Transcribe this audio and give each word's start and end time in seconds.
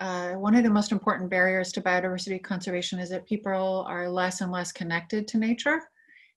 uh, 0.00 0.32
one 0.32 0.54
of 0.54 0.62
the 0.62 0.70
most 0.70 0.92
important 0.92 1.30
barriers 1.30 1.72
to 1.72 1.80
biodiversity 1.80 2.42
conservation 2.42 2.98
is 2.98 3.10
that 3.10 3.26
people 3.26 3.84
are 3.88 4.08
less 4.08 4.40
and 4.40 4.52
less 4.52 4.72
connected 4.72 5.26
to 5.28 5.38
nature, 5.38 5.80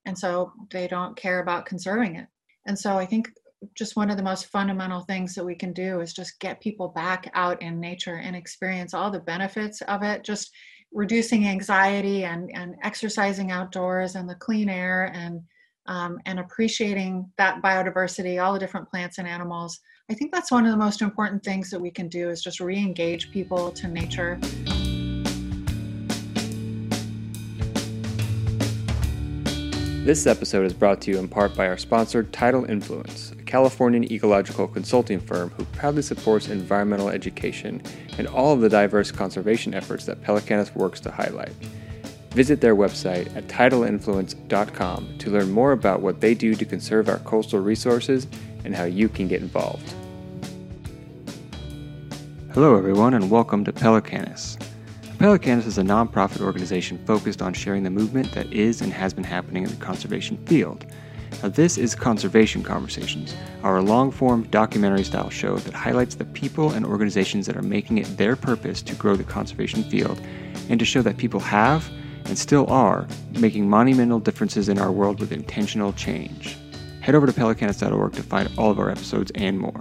and 0.06 0.18
so 0.18 0.52
they 0.72 0.88
don't 0.88 1.16
care 1.16 1.40
about 1.40 1.66
conserving 1.66 2.16
it. 2.16 2.28
And 2.66 2.78
so 2.78 2.98
I 2.98 3.06
think 3.06 3.30
just 3.76 3.96
one 3.96 4.10
of 4.10 4.18
the 4.18 4.24
most 4.24 4.48
fundamental 4.48 5.02
things 5.02 5.36
that 5.36 5.46
we 5.46 5.56
can 5.56 5.74
do 5.74 6.00
is 6.00 6.14
just 6.14 6.40
get 6.40 6.62
people 6.62 6.88
back 6.88 7.30
out 7.36 7.62
in 7.62 7.80
nature 7.80 8.16
and 8.16 8.36
experience 8.36 8.94
all 8.94 9.12
the 9.12 9.20
benefits 9.20 9.82
of 9.84 10.02
it. 10.02 10.24
Just 10.24 10.52
reducing 10.92 11.48
anxiety 11.48 12.26
and, 12.26 12.50
and 12.54 12.76
exercising 12.84 13.52
outdoors 13.52 14.16
and 14.16 14.28
the 14.28 14.36
clean 14.36 14.70
air 14.70 15.12
and 15.14 15.42
um, 15.88 16.20
and 16.28 16.40
appreciating 16.40 17.30
that 17.38 17.62
biodiversity, 17.62 18.42
all 18.42 18.54
the 18.54 18.60
different 18.60 18.88
plants 18.88 19.18
and 19.18 19.28
animals. 19.28 19.80
I 20.12 20.14
think 20.14 20.34
that's 20.34 20.52
one 20.52 20.66
of 20.66 20.72
the 20.72 20.78
most 20.78 21.02
important 21.02 21.42
things 21.42 21.70
that 21.70 21.80
we 21.80 21.90
can 21.90 22.10
do 22.10 22.30
is 22.30 22.44
just 22.44 22.60
re-engage 22.60 23.32
people 23.32 23.72
to 23.72 23.88
nature. 23.88 24.38
This 30.04 30.28
episode 30.28 30.66
is 30.66 30.74
brought 30.74 31.00
to 31.04 31.12
you 31.12 31.18
in 31.18 31.30
part 31.30 31.56
by 31.56 31.66
our 31.66 31.78
sponsor, 31.78 32.24
Tidal 32.24 32.66
Influence, 32.66 33.32
a 33.32 33.44
Californian 33.44 34.12
ecological 34.12 34.68
consulting 34.68 35.22
firm 35.22 35.50
who 35.52 35.64
proudly 35.64 36.02
supports 36.02 36.50
environmental 36.50 37.08
education 37.08 37.82
and 38.18 38.28
all 38.28 38.52
of 38.52 38.60
the 38.60 38.68
diverse 38.68 39.12
conservation 39.12 39.74
efforts 39.74 40.04
that 40.08 40.22
Pelecanus 40.22 40.76
works 40.76 41.00
to 41.00 41.10
highlight. 41.10 41.54
Visit 42.32 42.60
their 42.60 42.76
website 42.76 43.34
at 43.34 43.48
tidal.influence.com 43.48 45.18
to 45.20 45.30
learn 45.30 45.52
more 45.52 45.72
about 45.72 46.02
what 46.02 46.20
they 46.20 46.34
do 46.34 46.54
to 46.56 46.66
conserve 46.66 47.08
our 47.08 47.20
coastal 47.20 47.62
resources 47.62 48.28
and 48.64 48.76
how 48.76 48.84
you 48.84 49.10
can 49.10 49.28
get 49.28 49.42
involved. 49.42 49.94
Hello, 52.54 52.76
everyone, 52.76 53.14
and 53.14 53.32
welcome 53.32 53.64
to 53.64 53.72
Pelecanus. 53.72 54.62
Pelecanus 55.20 55.66
is 55.66 55.78
a 55.78 55.84
nonprofit 55.84 56.42
organization 56.42 57.00
focused 57.06 57.42
on 57.42 57.54
sharing 57.54 57.84
the 57.84 57.90
movement 57.90 58.34
that 58.34 58.52
is 58.52 58.82
and 58.82 58.92
has 58.92 59.14
been 59.14 59.24
happening 59.24 59.64
in 59.64 59.70
the 59.70 59.78
conservation 59.78 60.36
field. 60.48 60.86
Now, 61.42 61.48
this 61.48 61.78
is 61.78 61.96
Conservation 61.96 62.62
Conversations, 62.62 63.34
our 63.64 63.82
long 63.82 64.12
form 64.12 64.44
documentary 64.52 65.06
style 65.06 65.30
show 65.30 65.60
that 65.60 65.74
highlights 65.74 66.16
the 66.16 66.26
people 66.26 66.72
and 66.72 66.86
organizations 66.86 67.46
that 67.46 67.56
are 67.56 67.62
making 67.62 68.00
it 68.00 68.18
their 68.18 68.36
purpose 68.36 68.82
to 68.82 68.96
grow 68.96 69.16
the 69.16 69.24
conservation 69.24 69.86
field 69.86 70.20
and 70.68 70.78
to 70.78 70.86
show 70.86 71.02
that 71.04 71.16
people 71.16 71.40
have 71.40 71.90
and 72.26 72.38
still 72.38 72.70
are 72.70 73.08
making 73.40 73.70
monumental 73.70 74.20
differences 74.20 74.68
in 74.68 74.78
our 74.78 74.92
world 74.92 75.22
with 75.22 75.32
intentional 75.32 75.94
change. 75.94 76.58
Head 77.00 77.16
over 77.16 77.28
to 77.28 77.32
pelecanus.org 77.32 78.12
to 78.12 78.24
find 78.24 78.52
all 78.58 78.72
of 78.72 78.78
our 78.78 78.90
episodes 78.90 79.32
and 79.36 79.58
more. 79.58 79.80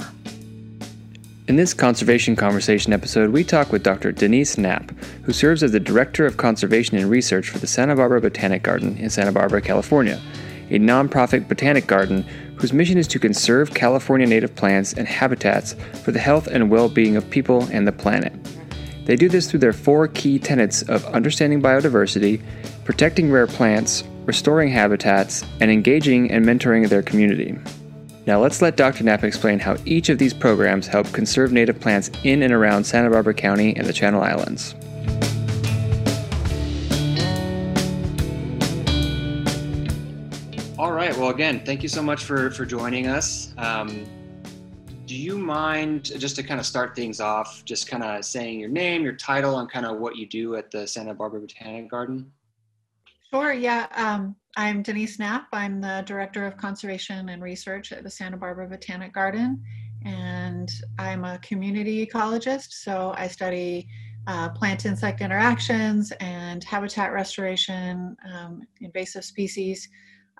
In 1.51 1.57
this 1.57 1.75
Conservation 1.75 2.37
Conversation 2.37 2.93
episode, 2.93 3.31
we 3.31 3.43
talk 3.43 3.73
with 3.73 3.83
Dr. 3.83 4.13
Denise 4.13 4.57
Knapp, 4.57 4.93
who 5.25 5.33
serves 5.33 5.65
as 5.65 5.73
the 5.73 5.81
Director 5.81 6.25
of 6.25 6.37
Conservation 6.37 6.97
and 6.97 7.11
Research 7.11 7.49
for 7.49 7.59
the 7.59 7.67
Santa 7.67 7.97
Barbara 7.97 8.21
Botanic 8.21 8.63
Garden 8.63 8.97
in 8.99 9.11
Santa 9.11 9.33
Barbara, 9.33 9.61
California, 9.61 10.21
a 10.69 10.79
nonprofit 10.79 11.49
botanic 11.49 11.89
garden 11.89 12.23
whose 12.55 12.73
mission 12.73 12.99
is 12.99 13.09
to 13.09 13.19
conserve 13.19 13.75
California 13.75 14.29
native 14.29 14.55
plants 14.55 14.93
and 14.93 15.09
habitats 15.09 15.75
for 16.05 16.13
the 16.13 16.21
health 16.21 16.47
and 16.47 16.71
well 16.71 16.89
being 16.89 17.17
of 17.17 17.29
people 17.31 17.65
and 17.73 17.85
the 17.85 17.91
planet. 17.91 18.33
They 19.07 19.17
do 19.17 19.29
this 19.29 19.51
through 19.51 19.59
their 19.59 19.73
four 19.73 20.07
key 20.07 20.39
tenets 20.39 20.83
of 20.83 21.05
understanding 21.07 21.61
biodiversity, 21.61 22.41
protecting 22.85 23.29
rare 23.29 23.49
plants, 23.49 24.05
restoring 24.25 24.71
habitats, 24.71 25.45
and 25.59 25.69
engaging 25.69 26.31
and 26.31 26.47
mentoring 26.47 26.89
their 26.89 27.03
community. 27.03 27.59
Now 28.31 28.41
let's 28.41 28.63
let 28.63 28.77
Dr. 28.77 29.03
Knapp 29.03 29.25
explain 29.25 29.59
how 29.59 29.77
each 29.85 30.09
of 30.09 30.19
these 30.19 30.33
programs 30.33 30.87
help 30.87 31.13
conserve 31.13 31.51
native 31.51 31.81
plants 31.81 32.13
in 32.23 32.45
and 32.45 32.53
around 32.53 32.85
Santa 32.85 33.11
Barbara 33.11 33.35
County 33.35 33.75
and 33.75 33.85
the 33.85 33.93
Channel 33.93 34.23
Islands. 34.23 34.77
All 40.79 40.93
right. 40.93 41.13
Well, 41.17 41.31
again, 41.31 41.65
thank 41.65 41.83
you 41.83 41.89
so 41.89 42.05
much 42.05 42.23
for 42.23 42.53
for 42.53 42.65
joining 42.65 43.09
us. 43.09 43.53
Um, 43.59 44.07
do 45.07 45.17
you 45.17 45.37
mind 45.37 46.13
just 46.17 46.37
to 46.37 46.45
kind 46.45 46.61
of 46.61 46.67
start 46.67 46.95
things 46.95 47.21
off, 47.21 47.65
just 47.65 47.89
kind 47.89 48.05
of 48.05 48.25
saying 48.25 48.61
your 48.61 48.69
name, 48.69 49.03
your 49.03 49.15
title, 49.15 49.59
and 49.59 49.69
kind 49.69 49.85
of 49.85 49.99
what 49.99 50.15
you 50.15 50.25
do 50.25 50.55
at 50.55 50.71
the 50.71 50.87
Santa 50.87 51.15
Barbara 51.15 51.41
Botanic 51.41 51.91
Garden? 51.91 52.31
Sure. 53.33 53.53
Yeah. 53.53 53.89
Um, 53.97 54.37
I'm 54.57 54.83
Denise 54.83 55.19
Knapp. 55.19 55.47
I'm 55.53 55.81
the 55.81 56.03
Director 56.07 56.45
of 56.45 56.57
Conservation 56.57 57.29
and 57.29 57.43
Research 57.43 57.93
at 57.93 58.03
the 58.03 58.11
Santa 58.11 58.37
Barbara 58.37 58.67
Botanic 58.67 59.13
Garden, 59.13 59.63
and 60.05 60.71
I'm 60.99 61.25
a 61.25 61.39
community 61.39 62.05
ecologist. 62.05 62.73
So 62.73 63.15
I 63.17 63.29
study 63.29 63.89
uh, 64.27 64.49
plant 64.49 64.87
insect 64.87 65.21
interactions 65.21 66.13
and 66.19 66.65
habitat 66.65 67.13
restoration, 67.13 68.17
um, 68.33 68.63
invasive 68.81 69.25
species. 69.25 69.89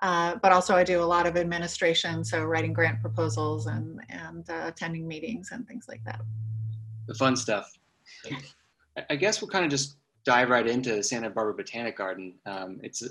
Uh, 0.01 0.35
but 0.41 0.51
also 0.51 0.75
I 0.75 0.83
do 0.83 1.01
a 1.01 1.05
lot 1.05 1.25
of 1.25 1.37
administration, 1.37 2.25
so 2.25 2.43
writing 2.43 2.73
grant 2.73 3.01
proposals 3.01 3.67
and 3.67 4.01
and 4.09 4.49
uh, 4.49 4.63
attending 4.65 5.07
meetings 5.07 5.51
and 5.51 5.65
things 5.67 5.85
like 5.87 6.03
that. 6.05 6.19
The 7.07 7.13
fun 7.13 7.35
stuff. 7.35 7.71
I 9.09 9.15
guess 9.15 9.41
we'll 9.41 9.49
kind 9.49 9.63
of 9.63 9.71
just 9.71 9.97
dive 10.25 10.49
right 10.49 10.67
into 10.67 10.95
the 10.95 11.03
Santa 11.03 11.29
Barbara 11.29 11.53
Botanic 11.53 11.97
Garden. 11.97 12.33
Um, 12.45 12.79
it's 12.83 13.03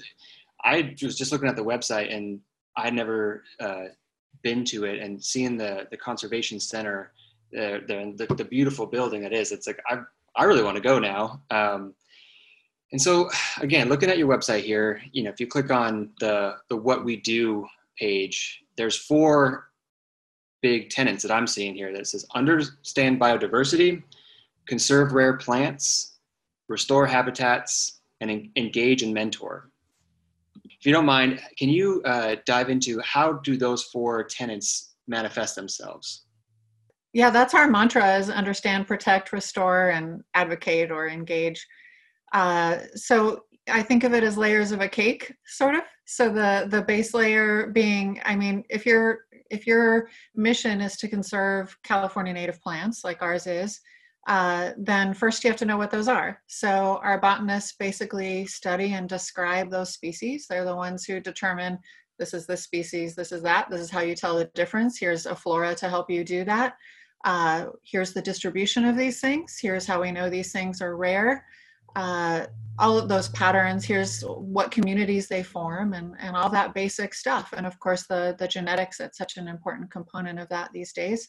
I 0.65 0.95
was 1.03 1.17
just 1.17 1.33
looking 1.33 1.49
at 1.49 1.57
the 1.57 1.65
website 1.65 2.15
and 2.15 2.41
I'd 2.77 2.95
never 2.95 3.45
uh, 3.59 3.85
been 4.43 4.65
to 4.67 4.85
it 4.85 5.01
and 5.01 5.23
seeing 5.23 5.57
the 5.57 5.87
the 5.91 5.97
conservation 5.97 6.61
center, 6.61 7.13
the, 7.53 8.15
the 8.17 8.35
the 8.35 8.45
beautiful 8.45 8.87
building 8.87 9.23
that 9.23 9.33
is. 9.33 9.53
It's 9.53 9.67
like 9.67 9.81
I 9.89 10.01
I 10.37 10.45
really 10.45 10.63
want 10.63 10.77
to 10.77 10.83
go 10.83 10.99
now. 10.99 11.43
Um, 11.51 11.95
and 12.93 13.01
so 13.01 13.31
again, 13.61 13.89
looking 13.89 14.11
at 14.11 14.19
your 14.19 14.29
website 14.29 14.63
here, 14.63 15.03
you 15.13 15.23
know, 15.23 15.31
if 15.31 15.41
you 15.41 15.47
click 15.47 15.71
on 15.71 16.11
the 16.21 16.57
the 16.69 16.77
what 16.77 17.05
we 17.05 17.17
do 17.17 17.67
page, 17.99 18.63
there's 18.77 18.97
four 18.97 19.71
big 20.63 20.91
tenants 20.91 21.23
that 21.23 21.33
I'm 21.33 21.47
seeing 21.47 21.75
here 21.75 21.93
that 21.93 22.07
says 22.07 22.27
understand 22.35 23.21
biodiversity, 23.21 24.03
conserve 24.67 25.13
rare 25.13 25.37
plants, 25.37 26.19
restore 26.69 27.07
habitats, 27.07 28.01
and 28.21 28.51
engage 28.57 29.03
and 29.03 29.15
mentor. 29.15 29.71
If 30.81 30.87
you 30.87 30.93
don't 30.93 31.05
mind, 31.05 31.41
can 31.59 31.69
you 31.69 32.01
uh, 32.07 32.37
dive 32.47 32.71
into 32.71 33.01
how 33.03 33.35
do 33.35 33.59
those 33.59 33.83
four 33.85 34.25
tenants 34.25 34.95
manifest 35.07 35.55
themselves? 35.55 36.25
Yeah, 37.13 37.29
that's 37.29 37.53
our 37.53 37.69
mantra 37.69 38.17
is 38.17 38.31
understand, 38.31 38.87
protect, 38.87 39.33
restore, 39.33 39.91
and 39.91 40.23
advocate 40.33 40.91
or 40.91 41.09
engage. 41.09 41.67
Uh, 42.33 42.79
so 42.95 43.43
I 43.69 43.83
think 43.83 44.05
of 44.05 44.15
it 44.15 44.23
as 44.23 44.39
layers 44.39 44.73
of 44.73 44.81
a 44.81 44.89
cake, 44.89 45.35
sort 45.45 45.75
of. 45.75 45.83
So 46.07 46.33
the 46.33 46.67
the 46.71 46.83
base 46.83 47.13
layer 47.13 47.67
being, 47.67 48.21
I 48.25 48.35
mean, 48.35 48.65
if 48.71 48.87
your 48.87 49.27
if 49.51 49.67
your 49.67 50.09
mission 50.35 50.81
is 50.81 50.97
to 50.99 51.09
conserve 51.09 51.77
California 51.83 52.33
native 52.33 52.61
plants, 52.63 53.05
like 53.05 53.21
ours 53.21 53.47
is, 53.47 53.81
uh, 54.27 54.73
then 54.77 55.15
first 55.15 55.43
you 55.43 55.51
have 55.51 55.59
to 55.59 55.65
know 55.65 55.77
what 55.77 55.91
those 55.91 56.09
are. 56.09 56.41
So 56.47 57.01
our 57.03 57.19
botanists 57.19 57.73
basically 57.73 58.47
study 58.47 58.93
and 58.93 59.09
describe 59.09 59.71
those 59.71 59.93
species. 59.93 60.47
They're 60.49 60.65
the 60.65 60.77
ones 60.77 61.05
who 61.05 61.21
determine 61.21 61.79
this 62.19 62.35
is 62.35 62.47
this 62.47 62.63
species, 62.63 63.15
this 63.15 63.33
is 63.33 63.43
that. 63.43 63.71
This 63.71 63.81
is 63.81 63.91
how 63.91 64.01
you 64.01 64.15
tell 64.15 64.37
the 64.37 64.51
difference. 64.55 64.99
Here's 64.99 65.25
a 65.25 65.35
flora 65.35 65.75
to 65.77 65.89
help 65.89 66.11
you 66.11 66.23
do 66.23 66.45
that. 66.45 66.75
Uh, 67.25 67.67
here's 67.83 68.13
the 68.13 68.23
distribution 68.23 68.85
of 68.85 68.97
these 68.97 69.21
things. 69.21 69.59
Here's 69.61 69.87
how 69.87 70.03
we 70.03 70.13
know 70.13 70.29
these 70.29 70.53
things 70.53 70.83
are 70.83 70.97
rare 70.97 71.45
uh, 71.97 72.47
all 72.79 72.99
of 72.99 73.09
those 73.09 73.29
patterns 73.29 73.85
here's 73.85 74.23
what 74.23 74.71
communities 74.71 75.29
they 75.29 75.43
form 75.43 75.93
and, 75.93 76.15
and 76.19 76.35
all 76.37 76.49
that 76.49 76.73
basic 76.73 77.13
stuff 77.13 77.53
and 77.57 77.67
of 77.67 77.79
course 77.79 78.07
the, 78.07 78.35
the 78.39 78.49
genetics 78.49 78.99
that's 78.99 79.19
such 79.19 79.37
an 79.37 79.49
important 79.49 79.91
component 79.91 80.39
of 80.39 80.49
that 80.49 80.71
these 80.73 80.93
days 80.93 81.29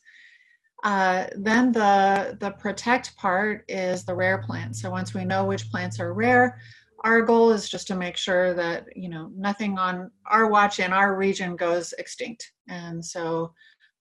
uh, 0.83 1.27
then 1.35 1.71
the 1.71 2.37
the 2.39 2.51
protect 2.51 3.15
part 3.15 3.63
is 3.67 4.03
the 4.03 4.15
rare 4.15 4.39
plants 4.39 4.81
so 4.81 4.89
once 4.89 5.13
we 5.13 5.25
know 5.25 5.45
which 5.45 5.69
plants 5.69 5.99
are 5.99 6.13
rare 6.13 6.59
our 7.03 7.21
goal 7.21 7.51
is 7.51 7.69
just 7.69 7.87
to 7.87 7.95
make 7.95 8.17
sure 8.17 8.53
that 8.53 8.85
you 8.95 9.09
know 9.09 9.31
nothing 9.35 9.77
on 9.77 10.09
our 10.25 10.47
watch 10.47 10.79
in 10.79 10.93
our 10.93 11.15
region 11.15 11.55
goes 11.55 11.93
extinct 11.97 12.51
and 12.67 13.03
so 13.03 13.53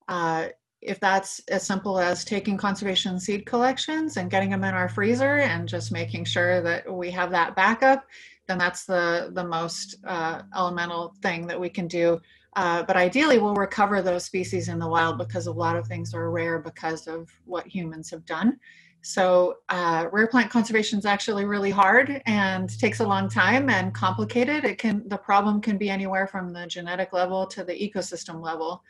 uh, 0.08 0.48
if 0.82 0.98
that's 0.98 1.40
as 1.48 1.66
simple 1.66 1.98
as 1.98 2.24
taking 2.24 2.56
conservation 2.56 3.20
seed 3.20 3.44
collections 3.44 4.16
and 4.16 4.30
getting 4.30 4.50
them 4.50 4.64
in 4.64 4.74
our 4.74 4.88
freezer 4.88 5.38
and 5.38 5.68
just 5.68 5.92
making 5.92 6.24
sure 6.24 6.62
that 6.62 6.90
we 6.90 7.10
have 7.10 7.30
that 7.30 7.54
backup, 7.54 8.06
then 8.48 8.56
that's 8.56 8.86
the, 8.86 9.30
the 9.34 9.44
most 9.44 9.96
uh, 10.06 10.42
elemental 10.56 11.14
thing 11.22 11.46
that 11.46 11.60
we 11.60 11.68
can 11.68 11.86
do. 11.86 12.18
Uh, 12.56 12.82
but 12.82 12.96
ideally, 12.96 13.38
we'll 13.38 13.54
recover 13.54 14.02
those 14.02 14.24
species 14.24 14.68
in 14.68 14.78
the 14.78 14.88
wild 14.88 15.18
because 15.18 15.46
a 15.46 15.52
lot 15.52 15.76
of 15.76 15.86
things 15.86 16.14
are 16.14 16.30
rare 16.30 16.58
because 16.58 17.06
of 17.06 17.30
what 17.44 17.66
humans 17.66 18.10
have 18.10 18.24
done. 18.26 18.58
So, 19.02 19.58
uh, 19.68 20.08
rare 20.12 20.26
plant 20.26 20.50
conservation 20.50 20.98
is 20.98 21.06
actually 21.06 21.46
really 21.46 21.70
hard 21.70 22.20
and 22.26 22.78
takes 22.78 23.00
a 23.00 23.06
long 23.06 23.30
time 23.30 23.70
and 23.70 23.94
complicated. 23.94 24.64
It 24.64 24.78
can 24.78 25.08
the 25.08 25.16
problem 25.16 25.60
can 25.60 25.78
be 25.78 25.88
anywhere 25.88 26.26
from 26.26 26.52
the 26.52 26.66
genetic 26.66 27.12
level 27.12 27.46
to 27.46 27.64
the 27.64 27.72
ecosystem 27.72 28.42
level. 28.42 28.82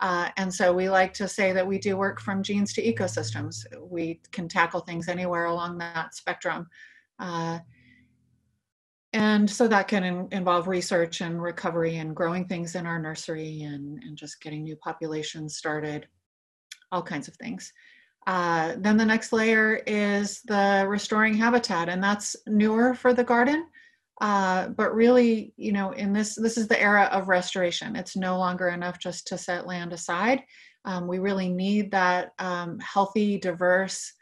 Uh, 0.00 0.28
and 0.36 0.52
so 0.52 0.72
we 0.72 0.88
like 0.90 1.14
to 1.14 1.26
say 1.26 1.52
that 1.52 1.66
we 1.66 1.78
do 1.78 1.96
work 1.96 2.20
from 2.20 2.42
genes 2.42 2.72
to 2.74 2.82
ecosystems. 2.82 3.64
We 3.80 4.20
can 4.30 4.46
tackle 4.46 4.80
things 4.80 5.08
anywhere 5.08 5.46
along 5.46 5.78
that 5.78 6.14
spectrum. 6.14 6.68
Uh, 7.18 7.60
and 9.16 9.48
so 9.48 9.66
that 9.66 9.88
can 9.88 10.04
in, 10.04 10.28
involve 10.30 10.68
research 10.68 11.22
and 11.22 11.42
recovery 11.42 11.96
and 11.96 12.14
growing 12.14 12.44
things 12.44 12.74
in 12.74 12.84
our 12.84 12.98
nursery 12.98 13.62
and, 13.62 14.02
and 14.02 14.14
just 14.14 14.42
getting 14.42 14.62
new 14.62 14.76
populations 14.76 15.56
started, 15.56 16.06
all 16.92 17.02
kinds 17.02 17.26
of 17.26 17.34
things. 17.36 17.72
Uh, 18.26 18.74
then 18.76 18.98
the 18.98 19.06
next 19.06 19.32
layer 19.32 19.80
is 19.86 20.42
the 20.42 20.84
restoring 20.86 21.32
habitat, 21.32 21.88
and 21.88 22.04
that's 22.04 22.36
newer 22.46 22.92
for 22.92 23.14
the 23.14 23.24
garden. 23.24 23.66
Uh, 24.20 24.68
but 24.68 24.94
really, 24.94 25.54
you 25.56 25.72
know, 25.72 25.92
in 25.92 26.12
this, 26.12 26.34
this 26.34 26.58
is 26.58 26.68
the 26.68 26.82
era 26.82 27.08
of 27.10 27.28
restoration. 27.28 27.96
It's 27.96 28.16
no 28.16 28.36
longer 28.36 28.68
enough 28.68 28.98
just 28.98 29.26
to 29.28 29.38
set 29.38 29.66
land 29.66 29.94
aside. 29.94 30.42
Um, 30.84 31.08
we 31.08 31.20
really 31.20 31.48
need 31.48 31.90
that 31.92 32.32
um, 32.38 32.78
healthy, 32.80 33.38
diverse 33.38 34.12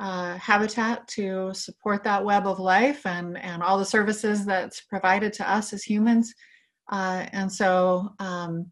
uh, 0.00 0.36
habitat 0.38 1.06
to 1.06 1.52
support 1.52 2.02
that 2.02 2.24
web 2.24 2.46
of 2.46 2.58
life 2.58 3.04
and, 3.06 3.36
and 3.38 3.62
all 3.62 3.78
the 3.78 3.84
services 3.84 4.46
that's 4.46 4.80
provided 4.80 5.32
to 5.34 5.48
us 5.48 5.74
as 5.74 5.82
humans. 5.84 6.34
Uh, 6.90 7.26
and 7.32 7.52
so 7.52 8.08
um, 8.18 8.66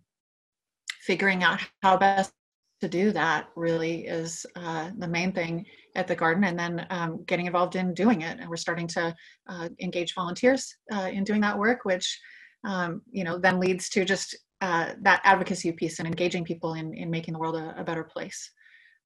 figuring 1.03 1.45
out 1.45 1.61
how 1.83 1.99
best 1.99 2.33
to 2.81 2.89
do 2.89 3.13
that 3.13 3.49
really 3.57 4.07
is 4.07 4.47
uh, 4.57 4.91
the 4.99 5.09
main 5.09 5.33
thing 5.33 5.67
at 5.97 6.07
the 6.07 6.15
garden 6.15 6.45
and 6.45 6.59
then 6.59 6.87
um, 6.91 7.23
getting 7.25 7.47
involved 7.47 7.77
in 7.77 7.93
doing 7.93 8.23
it 8.23 8.39
and 8.39 8.49
we're 8.49 8.57
starting 8.57 8.87
to 8.87 9.15
uh, 9.49 9.69
engage 9.81 10.15
volunteers 10.15 10.75
uh, 10.93 11.09
in 11.13 11.25
doing 11.25 11.41
that 11.41 11.59
work 11.59 11.85
which 11.85 12.19
um, 12.65 13.03
you 13.11 13.25
know 13.25 13.37
then 13.37 13.59
leads 13.59 13.89
to 13.89 14.05
just 14.05 14.37
uh, 14.61 14.93
that 15.03 15.21
advocacy 15.25 15.73
piece 15.73 15.99
and 15.99 16.07
engaging 16.07 16.45
people 16.45 16.75
in, 16.75 16.95
in 16.95 17.11
making 17.11 17.35
the 17.35 17.41
world 17.41 17.57
a, 17.57 17.75
a 17.81 17.85
better 17.85 18.05
place 18.05 18.53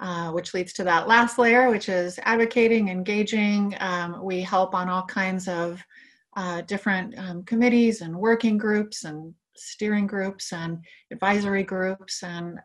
uh, 0.02 0.31
which 0.32 0.52
leads 0.52 0.72
to 0.75 0.84
that 0.84 1.06
last 1.06 1.38
layer 1.38 1.70
which 1.70 1.88
is 1.88 2.19
advocating 2.25 2.88
engaging. 2.88 3.75
Um, 3.81 4.22
we 4.22 4.43
help 4.43 4.75
on 4.75 4.88
all 4.88 5.04
kinds 5.04 5.49
of 5.49 5.82
uh, 6.37 6.62
different 6.62 7.16
um, 7.19 7.44
committees 7.44 8.00
and 8.00 8.16
working 8.16 8.58
groups 8.58 9.04
and 9.04 9.32
steering 9.56 10.06
groups 10.06 10.52
and 10.52 10.78
advisory 11.12 11.62
groups. 11.62 12.22
And 12.22 12.58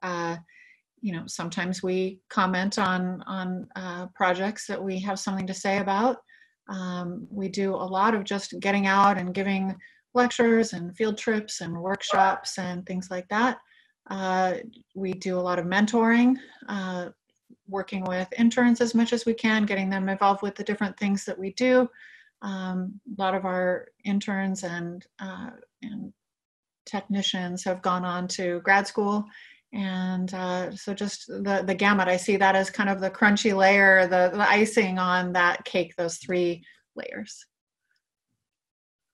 you 1.01 1.13
know 1.13 1.23
sometimes 1.27 1.83
we 1.83 2.19
comment 2.29 2.79
on 2.79 3.23
on 3.27 3.67
uh, 3.75 4.07
projects 4.15 4.65
that 4.67 4.83
we 4.83 4.99
have 4.99 5.19
something 5.19 5.47
to 5.47 5.53
say 5.53 5.77
about. 5.77 6.17
Um, 6.69 7.27
we 7.29 7.47
do 7.49 7.75
a 7.75 7.91
lot 7.97 8.15
of 8.15 8.23
just 8.23 8.59
getting 8.59 8.87
out 8.87 9.17
and 9.17 9.33
giving 9.33 9.75
lectures 10.13 10.73
and 10.73 10.95
field 10.97 11.17
trips 11.17 11.61
and 11.61 11.81
workshops 11.81 12.57
and 12.57 12.85
things 12.85 13.09
like 13.11 13.27
that. 13.29 13.59
Uh, 14.09 14.55
we 14.95 15.13
do 15.13 15.37
a 15.37 15.45
lot 15.47 15.59
of 15.59 15.65
mentoring 15.65 16.35
uh, 16.67 17.09
working 17.67 18.03
with 18.03 18.27
interns 18.37 18.81
as 18.81 18.95
much 18.95 19.13
as 19.13 19.25
we 19.25 19.33
can 19.33 19.65
getting 19.65 19.89
them 19.89 20.09
involved 20.09 20.41
with 20.41 20.55
the 20.55 20.63
different 20.63 20.97
things 20.97 21.25
that 21.25 21.37
we 21.37 21.53
do. 21.53 21.89
Um, 22.41 22.99
a 23.17 23.21
lot 23.21 23.35
of 23.35 23.45
our 23.45 23.87
interns 24.03 24.63
and 24.63 25.05
uh, 25.19 25.51
and 25.81 26.13
technicians 26.85 27.63
have 27.63 27.81
gone 27.81 28.05
on 28.05 28.27
to 28.29 28.61
grad 28.61 28.87
school. 28.87 29.25
And 29.73 30.33
uh, 30.33 30.75
so 30.75 30.93
just 30.93 31.27
the 31.27 31.63
the 31.65 31.75
gamut 31.75 32.07
i 32.07 32.15
see 32.15 32.37
that 32.37 32.55
as 32.55 32.69
kind 32.69 32.89
of 32.89 33.01
the 33.01 33.11
crunchy 33.11 33.55
layer 33.55 34.07
the, 34.07 34.31
the 34.33 34.49
icing 34.49 34.97
on 34.97 35.33
that 35.33 35.65
cake 35.65 35.93
those 35.97 36.17
three 36.17 36.63
layers. 36.95 37.45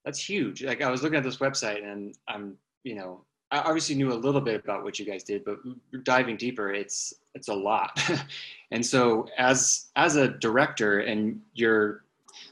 That's 0.06 0.24
huge. 0.24 0.64
Like 0.64 0.82
i 0.82 0.92
was 0.92 1.02
looking 1.02 1.18
at 1.18 1.24
this 1.24 1.38
website 1.38 1.84
and 1.84 2.14
i'm 2.28 2.58
you 2.84 2.96
know 2.96 3.26
i 3.54 3.60
obviously 3.60 3.96
knew 3.96 4.12
a 4.12 4.16
little 4.16 4.42
bit 4.42 4.64
about 4.64 4.84
what 4.84 5.00
you 5.00 5.06
guys 5.06 5.24
did 5.24 5.44
but 5.46 5.58
diving 6.04 6.36
deeper 6.36 6.74
it's 6.74 7.14
it's 7.34 7.48
a 7.48 7.54
lot 7.54 7.98
and 8.72 8.86
so 8.86 9.28
as 9.38 9.86
as 9.96 10.16
a 10.16 10.28
director 10.28 11.00
and 11.00 11.40
you're 11.54 12.04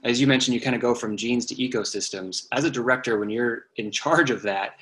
as 0.04 0.22
you 0.22 0.28
mentioned 0.28 0.56
you 0.56 0.62
kind 0.62 0.76
of 0.76 0.82
go 0.82 0.96
from 0.96 1.18
genes 1.18 1.46
to 1.46 1.56
ecosystems 1.56 2.48
as 2.54 2.64
a 2.64 2.72
director 2.72 3.20
when 3.20 3.30
you're 3.30 3.66
in 3.76 3.92
charge 3.92 4.30
of 4.30 4.42
that 4.42 4.76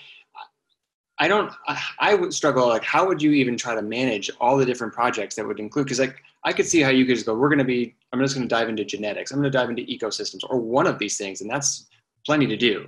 I 1.21 1.27
don't, 1.27 1.51
I 1.99 2.15
would 2.15 2.33
struggle, 2.33 2.69
like, 2.69 2.83
how 2.83 3.05
would 3.05 3.21
you 3.21 3.31
even 3.31 3.57
try 3.57 3.75
to 3.75 3.81
manage 3.81 4.31
all 4.39 4.55
the 4.55 4.65
different 4.65 4.93
projects 4.93 5.35
that 5.35 5.45
would 5.45 5.59
include? 5.59 5.85
Because, 5.85 5.99
like, 5.99 6.23
I 6.45 6.53
could 6.53 6.65
see 6.65 6.79
how 6.79 6.91
you 6.91 7.05
could 7.05 7.15
just 7.15 7.25
go, 7.25 7.35
we're 7.35 7.49
going 7.49 7.59
to 7.59 7.65
be, 7.65 7.93
I'm 8.13 8.21
just 8.21 8.35
going 8.35 8.47
to 8.47 8.55
dive 8.55 8.69
into 8.69 8.85
genetics, 8.85 9.31
I'm 9.31 9.39
going 9.39 9.51
to 9.51 9.57
dive 9.57 9.69
into 9.69 9.81
ecosystems, 9.81 10.49
or 10.49 10.57
one 10.57 10.87
of 10.87 10.97
these 10.97 11.17
things, 11.17 11.41
and 11.41 11.49
that's 11.49 11.87
plenty 12.25 12.47
to 12.47 12.55
do. 12.55 12.87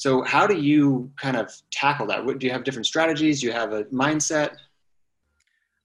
So, 0.00 0.22
how 0.22 0.46
do 0.46 0.58
you 0.58 1.12
kind 1.20 1.36
of 1.36 1.52
tackle 1.70 2.06
that? 2.06 2.24
What, 2.24 2.38
do 2.38 2.46
you 2.46 2.52
have 2.54 2.64
different 2.64 2.86
strategies? 2.86 3.42
Do 3.42 3.48
you 3.48 3.52
have 3.52 3.74
a 3.74 3.84
mindset? 3.84 4.56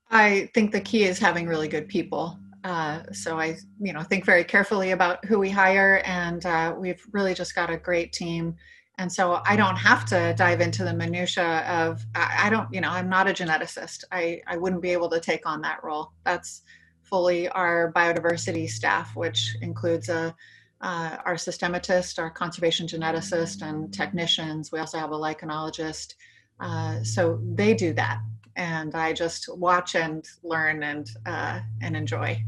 I 0.09 0.50
think 0.53 0.71
the 0.71 0.79
key 0.79 1.03
is 1.03 1.19
having 1.19 1.47
really 1.47 1.67
good 1.67 1.89
people. 1.89 2.39
Uh, 2.63 3.01
so 3.12 3.38
I, 3.38 3.57
you 3.77 3.91
know, 3.91 4.03
think 4.03 4.23
very 4.23 4.45
carefully 4.45 4.91
about 4.91 5.25
who 5.25 5.38
we 5.38 5.50
hire, 5.50 6.01
and 6.06 6.45
uh, 6.45 6.73
we've 6.77 7.06
really 7.12 7.33
just 7.33 7.56
got 7.56 7.69
a 7.69 7.75
great 7.75 8.13
team 8.13 8.56
and 8.97 9.12
so 9.12 9.41
i 9.44 9.57
don't 9.57 9.75
have 9.75 10.06
to 10.06 10.33
dive 10.38 10.62
into 10.62 10.85
the 10.85 10.94
minutia 10.94 11.67
of 11.67 12.06
i, 12.15 12.50
don't 12.50 12.73
you 12.73 12.79
know 12.79 12.88
i'm 12.88 13.09
not 13.09 13.27
a 13.27 13.33
geneticist 13.33 14.06
I, 14.09 14.41
I 14.47 14.56
wouldn't 14.56 14.81
be 14.81 14.91
able 14.91 15.09
to 15.09 15.19
take 15.19 15.45
on 15.45 15.62
that 15.63 15.83
role 15.83 16.13
that's 16.23 16.62
fully 17.03 17.50
our 17.50 17.91
biodiversity 17.94 18.69
staff 18.69 19.13
which 19.13 19.57
includes 19.62 20.07
a 20.07 20.33
uh, 20.86 21.18
our 21.26 21.38
systematist 21.38 22.20
our 22.20 22.30
conservation 22.30 22.86
geneticist 22.88 23.62
and 23.62 23.94
technicians 23.94 24.72
we 24.72 24.80
also 24.80 24.98
have 24.98 25.12
a 25.12 25.22
lichenologist 25.28 26.14
uh, 26.60 27.02
so 27.04 27.40
they 27.56 27.74
do 27.74 27.94
that 27.94 28.20
and 28.56 28.96
i 28.96 29.12
just 29.12 29.50
watch 29.58 29.96
and 29.96 30.26
learn 30.44 30.84
and 30.84 31.10
uh, 31.26 31.60
and 31.82 31.98
enjoy 31.98 32.42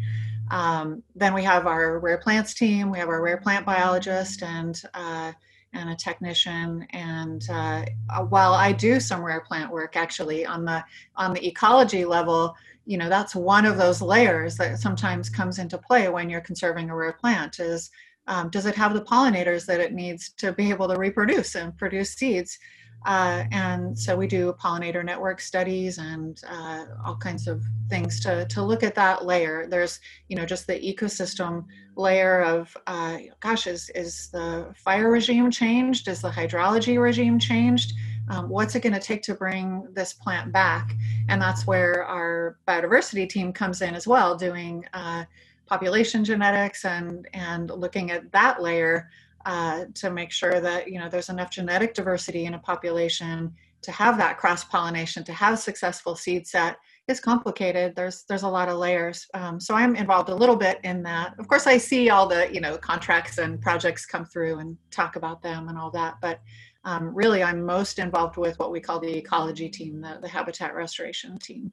um, 0.49 1.03
then 1.15 1.33
we 1.33 1.43
have 1.43 1.67
our 1.67 1.99
rare 1.99 2.19
plants 2.19 2.53
team 2.53 2.91
we 2.91 2.99
have 2.99 3.09
our 3.09 3.21
rare 3.21 3.37
plant 3.37 3.65
biologist 3.65 4.43
and 4.43 4.81
uh, 4.93 5.31
and 5.73 5.89
a 5.89 5.95
technician. 5.95 6.85
And 6.91 7.45
uh, 7.49 7.85
uh, 8.09 8.23
while 8.23 8.53
I 8.53 8.71
do 8.71 8.99
some 8.99 9.23
rare 9.23 9.41
plant 9.41 9.71
work, 9.71 9.95
actually 9.95 10.45
on 10.45 10.65
the 10.65 10.83
on 11.15 11.33
the 11.33 11.45
ecology 11.45 12.05
level, 12.05 12.55
you 12.85 12.97
know 12.97 13.09
that's 13.09 13.35
one 13.35 13.65
of 13.65 13.77
those 13.77 14.01
layers 14.01 14.55
that 14.57 14.79
sometimes 14.79 15.29
comes 15.29 15.59
into 15.59 15.77
play 15.77 16.09
when 16.09 16.29
you're 16.29 16.41
conserving 16.41 16.89
a 16.89 16.95
rare 16.95 17.13
plant. 17.13 17.59
Is 17.59 17.91
um, 18.27 18.49
does 18.49 18.65
it 18.65 18.75
have 18.75 18.93
the 18.93 19.01
pollinators 19.01 19.65
that 19.65 19.79
it 19.79 19.93
needs 19.93 20.29
to 20.37 20.51
be 20.53 20.69
able 20.69 20.87
to 20.87 20.95
reproduce 20.95 21.55
and 21.55 21.77
produce 21.77 22.13
seeds? 22.13 22.59
Uh, 23.05 23.45
and 23.51 23.97
so 23.97 24.17
we 24.17 24.27
do 24.27 24.53
pollinator 24.61 25.05
network 25.05 25.39
studies 25.39 25.97
and 25.97 26.41
uh, 26.49 26.85
all 27.05 27.15
kinds 27.15 27.47
of 27.47 27.63
things 27.89 28.19
to, 28.19 28.45
to 28.47 28.61
look 28.61 28.83
at 28.83 28.95
that 28.95 29.25
layer. 29.25 29.67
There's, 29.67 29.99
you 30.27 30.35
know, 30.35 30.45
just 30.45 30.67
the 30.67 30.73
ecosystem 30.73 31.65
layer 31.95 32.41
of, 32.41 32.75
uh, 32.85 33.19
gosh, 33.39 33.67
is, 33.67 33.89
is 33.95 34.29
the 34.29 34.73
fire 34.75 35.09
regime 35.09 35.51
changed? 35.51 36.07
Is 36.07 36.21
the 36.21 36.29
hydrology 36.29 37.01
regime 37.01 37.39
changed? 37.39 37.93
Um, 38.29 38.49
what's 38.49 38.75
it 38.75 38.81
going 38.81 38.93
to 38.93 38.99
take 38.99 39.21
to 39.23 39.35
bring 39.35 39.87
this 39.93 40.11
plant 40.11 40.51
back? 40.51 40.91
And 41.29 41.41
that's 41.41 41.65
where 41.65 42.03
our 42.03 42.57
biodiversity 42.67 43.29
team 43.29 43.53
comes 43.53 43.81
in 43.81 43.95
as 43.95 44.05
well, 44.05 44.35
doing 44.35 44.83
uh, 44.93 45.23
population 45.67 46.23
genetics 46.23 46.85
and, 46.85 47.27
and 47.33 47.69
looking 47.69 48.11
at 48.11 48.31
that 48.31 48.61
layer 48.61 49.09
uh, 49.45 49.85
to 49.93 50.09
make 50.09 50.31
sure 50.31 50.59
that 50.59 50.89
you 50.89 50.99
know 50.99 51.07
there's 51.07 51.29
enough 51.29 51.49
genetic 51.49 51.93
diversity 51.93 52.45
in 52.45 52.53
a 52.53 52.59
population 52.59 53.53
to 53.81 53.91
have 53.91 54.17
that 54.17 54.37
cross 54.37 54.63
pollination 54.63 55.23
to 55.23 55.31
have 55.31 55.57
successful 55.59 56.15
seed 56.15 56.45
set 56.45 56.77
is 57.07 57.21
complicated. 57.21 57.95
There's 57.95 58.25
there's 58.27 58.43
a 58.43 58.49
lot 58.49 58.67
of 58.67 58.77
layers. 58.77 59.25
Um, 59.33 59.59
so 59.59 59.73
i'm 59.73 59.95
involved 59.95 60.29
a 60.29 60.35
little 60.35 60.57
bit 60.57 60.79
in 60.83 61.01
that. 61.03 61.33
Of 61.39 61.47
course 61.47 61.65
i 61.65 61.77
see 61.77 62.09
all 62.09 62.27
the 62.27 62.53
you 62.53 62.59
know 62.59 62.77
contracts 62.77 63.37
and 63.37 63.61
projects 63.61 64.05
come 64.05 64.25
through 64.25 64.59
and 64.59 64.77
talk 64.91 65.15
about 65.15 65.41
them 65.41 65.69
and 65.69 65.77
all 65.77 65.91
that 65.91 66.15
but 66.21 66.41
um, 66.83 67.13
really 67.15 67.41
i'm 67.43 67.65
most 67.65 67.99
involved 67.99 68.37
with 68.37 68.57
what 68.59 68.71
we 68.71 68.79
call 68.79 68.99
the 68.99 69.17
ecology 69.17 69.69
team 69.69 70.01
the, 70.01 70.19
the 70.21 70.27
habitat 70.27 70.75
restoration 70.75 71.37
team 71.37 71.71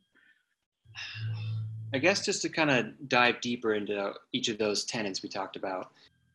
i 1.94 1.98
guess 1.98 2.24
just 2.24 2.42
to 2.42 2.48
kind 2.48 2.70
of 2.70 2.86
dive 3.08 3.40
deeper 3.40 3.74
into 3.74 4.12
each 4.32 4.48
of 4.48 4.58
those 4.58 4.84
tenets 4.84 5.22
we 5.22 5.28
talked 5.28 5.56
about 5.56 5.92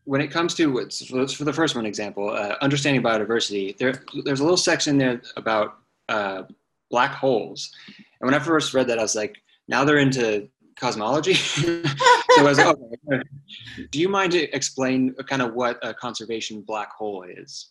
when 0.10 0.22
it 0.22 0.32
comes 0.32 0.56
to 0.56 0.90
for 0.90 1.44
the 1.44 1.54
first 1.54 1.76
one 1.76 1.86
example, 1.86 2.32
uh, 2.32 2.56
understanding 2.62 3.04
biodiversity, 3.04 3.78
there 3.78 3.94
there's 4.26 4.40
a 4.40 4.44
little 4.44 4.58
section 4.58 4.98
there 4.98 5.22
about 5.38 5.78
uh, 6.10 6.44
black 6.90 7.12
holes, 7.12 7.72
and 8.20 8.28
when 8.28 8.34
I 8.34 8.40
first 8.40 8.74
read 8.74 8.88
that, 8.88 8.98
I 8.98 9.04
was 9.04 9.16
like, 9.16 9.38
now 9.68 9.84
they're 9.84 10.00
into 10.00 10.50
cosmology. 10.80 11.34
so 11.36 11.84
I 12.40 12.42
was 12.42 12.58
like, 12.58 12.76
okay. 12.76 13.22
do 13.92 14.00
you 14.00 14.10
mind 14.10 14.32
to 14.32 14.50
explain 14.56 15.14
kind 15.28 15.44
of 15.44 15.54
what 15.54 15.78
a 15.84 15.94
conservation 15.94 16.62
black 16.62 16.92
hole 16.92 17.24
is? 17.24 17.68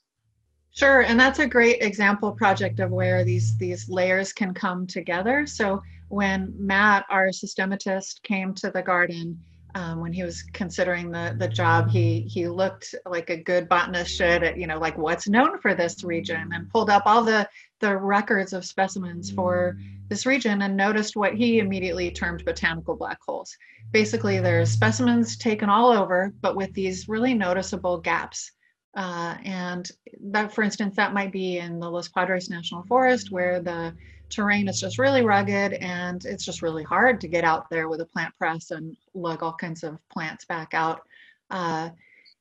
Sure, 0.71 1.00
and 1.00 1.18
that's 1.18 1.40
a 1.40 1.47
great 1.47 1.83
example 1.83 2.30
project 2.30 2.78
of 2.78 2.92
where 2.92 3.25
these 3.25 3.59
these 3.59 3.88
layers 3.88 4.33
can 4.33 4.54
come 4.54 4.87
together. 4.87 5.45
So 5.45 5.83
when 6.09 6.55
Matt, 6.59 7.05
our 7.11 7.33
systematist, 7.33 8.23
came 8.23 8.55
to 8.55 8.71
the 8.71 8.83
garden 8.83 9.38
um, 9.75 10.00
when 10.00 10.12
he 10.12 10.23
was 10.23 10.43
considering 10.55 11.11
the 11.11 11.37
the 11.38 11.49
job, 11.49 11.91
he 11.91 12.23
he 12.23 12.49
looked 12.49 12.95
like 13.07 13.31
a 13.31 13.37
good 13.37 13.69
botanist 13.69 14.15
should 14.15 14.43
at 14.43 14.57
you 14.57 14.67
know 14.67 14.79
like 14.79 14.97
what's 14.97 15.29
known 15.29 15.59
for 15.61 15.75
this 15.75 16.03
region 16.03 16.50
and 16.53 16.71
pulled 16.71 16.91
up 16.91 17.03
all 17.07 17.23
the 17.23 17.49
the 17.81 17.97
records 17.97 18.53
of 18.53 18.65
specimens 18.65 19.31
for 19.31 19.77
this 20.09 20.27
region 20.27 20.62
and 20.62 20.77
noticed 20.77 21.17
what 21.17 21.35
he 21.35 21.59
immediately 21.59 22.11
termed 22.11 22.45
botanical 22.45 22.97
black 22.97 23.19
holes. 23.25 23.57
Basically, 23.93 24.41
there's 24.41 24.71
specimens 24.71 25.37
taken 25.37 25.69
all 25.69 25.93
over, 25.93 26.33
but 26.41 26.57
with 26.57 26.73
these 26.73 27.09
really 27.09 27.35
noticeable 27.35 27.99
gaps. 27.99 28.53
Uh, 28.99 29.37
and 29.45 29.93
that, 30.21 30.52
for 30.52 30.64
instance, 30.64 30.97
that 30.97 31.14
might 31.14 31.31
be 31.31 31.59
in 31.59 31.78
the 31.78 31.88
Los 31.88 32.09
Padres 32.09 32.50
National 32.50 32.83
Forest 32.83 33.31
where 33.31 33.61
the 33.61 33.95
terrain 34.28 34.67
is 34.67 34.81
just 34.81 34.99
really 34.99 35.25
rugged 35.25 35.75
and 35.75 36.25
it's 36.25 36.45
just 36.45 36.62
really 36.62 36.83
hard 36.83 37.21
to 37.21 37.28
get 37.28 37.45
out 37.45 37.71
there 37.71 37.88
with 37.88 38.00
a 38.00 38.05
plant 38.05 38.35
press 38.37 38.73
and 38.73 38.97
lug 39.14 39.45
all 39.45 39.52
kinds 39.52 39.85
of 39.85 40.00
plants 40.09 40.45
back 40.47 40.75
out. 40.75 41.02
Uh, 41.49 41.90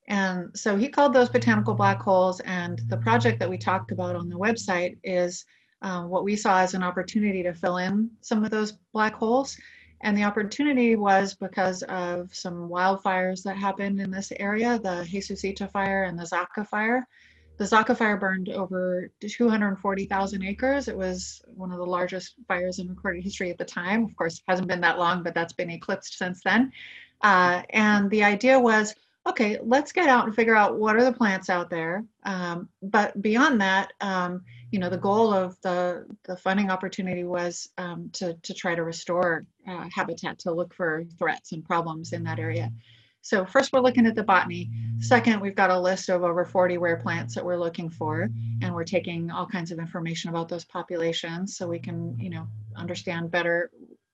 and 0.08 0.50
so 0.56 0.76
he 0.76 0.90
called 0.90 1.14
those 1.14 1.30
botanical 1.30 1.76
black 1.76 2.02
holes. 2.02 2.40
And 2.40 2.82
the 2.88 2.98
project 2.98 3.38
that 3.38 3.50
we 3.50 3.60
talked 3.60 3.92
about 3.92 4.16
on 4.16 4.28
the 4.28 4.40
website 4.40 4.98
is 5.04 5.46
uh, 5.84 6.06
what 6.06 6.24
we 6.24 6.36
saw 6.36 6.62
as 6.62 6.74
an 6.74 6.82
opportunity 6.82 7.44
to 7.44 7.54
fill 7.54 7.78
in 7.78 8.10
some 8.22 8.44
of 8.44 8.50
those 8.50 8.72
black 8.94 9.14
holes. 9.14 9.56
And 10.02 10.16
the 10.16 10.24
opportunity 10.24 10.96
was 10.96 11.34
because 11.34 11.82
of 11.84 12.34
some 12.34 12.70
wildfires 12.70 13.44
that 13.44 13.58
happened 13.58 14.00
in 14.00 14.12
this 14.12 14.32
area, 14.40 14.80
the 14.80 15.08
Jesusita 15.10 15.72
fire 15.72 16.04
and 16.04 16.18
the 16.18 16.24
Zaca 16.24 16.68
fire. 16.68 17.08
The 17.58 17.64
Zaca 17.64 17.98
fire 17.98 18.18
burned 18.18 18.50
over 18.50 19.10
240,000 19.20 20.44
acres. 20.44 20.88
It 20.88 20.96
was 20.96 21.42
one 21.48 21.72
of 21.72 21.80
the 21.80 21.86
largest 21.86 22.36
fires 22.48 22.78
in 22.78 22.88
recorded 22.88 23.24
history 23.24 23.50
at 23.50 23.58
the 23.58 23.66
time. 23.66 24.04
Of 24.06 24.16
course, 24.16 24.44
hasn't 24.48 24.68
been 24.68 24.82
that 24.82 25.00
long, 25.00 25.24
but 25.24 25.34
that's 25.34 25.54
been 25.54 25.72
eclipsed 25.72 26.20
since 26.20 26.42
then. 26.44 26.72
Uh, 27.22 27.64
and 27.72 28.12
the 28.12 28.24
idea 28.24 28.60
was, 28.60 28.94
okay, 29.28 29.58
let's 29.64 29.92
get 29.92 30.08
out 30.08 30.26
and 30.26 30.36
figure 30.36 30.56
out 30.56 30.78
what 30.78 30.96
are 30.96 31.04
the 31.04 31.12
plants 31.12 31.50
out 31.50 31.72
there. 31.72 32.06
Um, 32.24 32.70
but 32.84 33.20
beyond 33.24 33.60
that, 33.62 33.92
um, 34.02 34.44
you 34.72 34.80
know, 34.80 34.90
the 34.90 34.98
goal 34.98 35.34
of 35.34 35.60
the, 35.62 36.06
the 36.26 36.36
funding 36.38 36.70
opportunity 36.70 37.24
was 37.24 37.70
um, 37.78 38.10
to, 38.14 38.34
to 38.44 38.54
try 38.54 38.76
to 38.76 38.84
restore 38.84 39.46
uh, 39.68 39.88
habitat, 39.94 40.40
to 40.40 40.52
look 40.52 40.74
for 40.74 41.04
threats 41.18 41.52
and 41.52 41.64
problems 41.64 42.14
in 42.14 42.24
that 42.24 42.40
area. 42.40 42.72
So 43.22 43.46
first 43.46 43.74
we're 43.74 43.82
looking 43.82 44.06
at 44.06 44.16
the 44.16 44.24
botany. 44.24 44.70
Second, 45.00 45.42
we've 45.42 45.56
got 45.56 45.70
a 45.70 45.80
list 45.80 46.10
of 46.10 46.24
over 46.24 46.46
40 46.46 46.78
rare 46.78 46.98
plants 46.98 47.36
that 47.36 47.44
we're 47.44 47.60
looking 47.60 47.90
for, 47.90 48.30
and 48.62 48.74
we're 48.74 48.86
taking 48.86 49.32
all 49.32 49.46
kinds 49.46 49.72
of 49.72 49.80
information 49.80 50.30
about 50.30 50.48
those 50.48 50.64
populations 50.64 51.58
so 51.58 51.68
we 51.68 51.80
can, 51.80 52.18
you 52.18 52.30
know, 52.30 52.48
understand 52.76 53.30
better, 53.30 53.70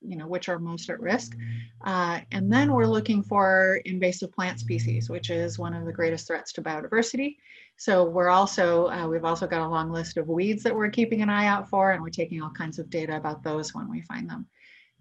you 0.05 0.15
know, 0.17 0.27
which 0.27 0.49
are 0.49 0.59
most 0.59 0.89
at 0.89 0.99
risk. 0.99 1.35
Uh, 1.83 2.19
and 2.31 2.51
then 2.51 2.73
we're 2.73 2.85
looking 2.85 3.23
for 3.23 3.81
invasive 3.85 4.31
plant 4.31 4.59
species, 4.59 5.09
which 5.09 5.29
is 5.29 5.59
one 5.59 5.73
of 5.73 5.85
the 5.85 5.93
greatest 5.93 6.27
threats 6.27 6.53
to 6.53 6.61
biodiversity. 6.61 7.37
So 7.77 8.03
we're 8.03 8.29
also, 8.29 8.87
uh, 8.87 9.07
we've 9.07 9.25
also 9.25 9.47
got 9.47 9.65
a 9.65 9.67
long 9.67 9.91
list 9.91 10.17
of 10.17 10.27
weeds 10.27 10.63
that 10.63 10.75
we're 10.75 10.89
keeping 10.89 11.21
an 11.21 11.29
eye 11.29 11.47
out 11.47 11.69
for, 11.69 11.91
and 11.91 12.01
we're 12.01 12.09
taking 12.09 12.41
all 12.41 12.51
kinds 12.51 12.79
of 12.79 12.89
data 12.89 13.15
about 13.15 13.43
those 13.43 13.73
when 13.73 13.89
we 13.89 14.01
find 14.01 14.29
them. 14.29 14.47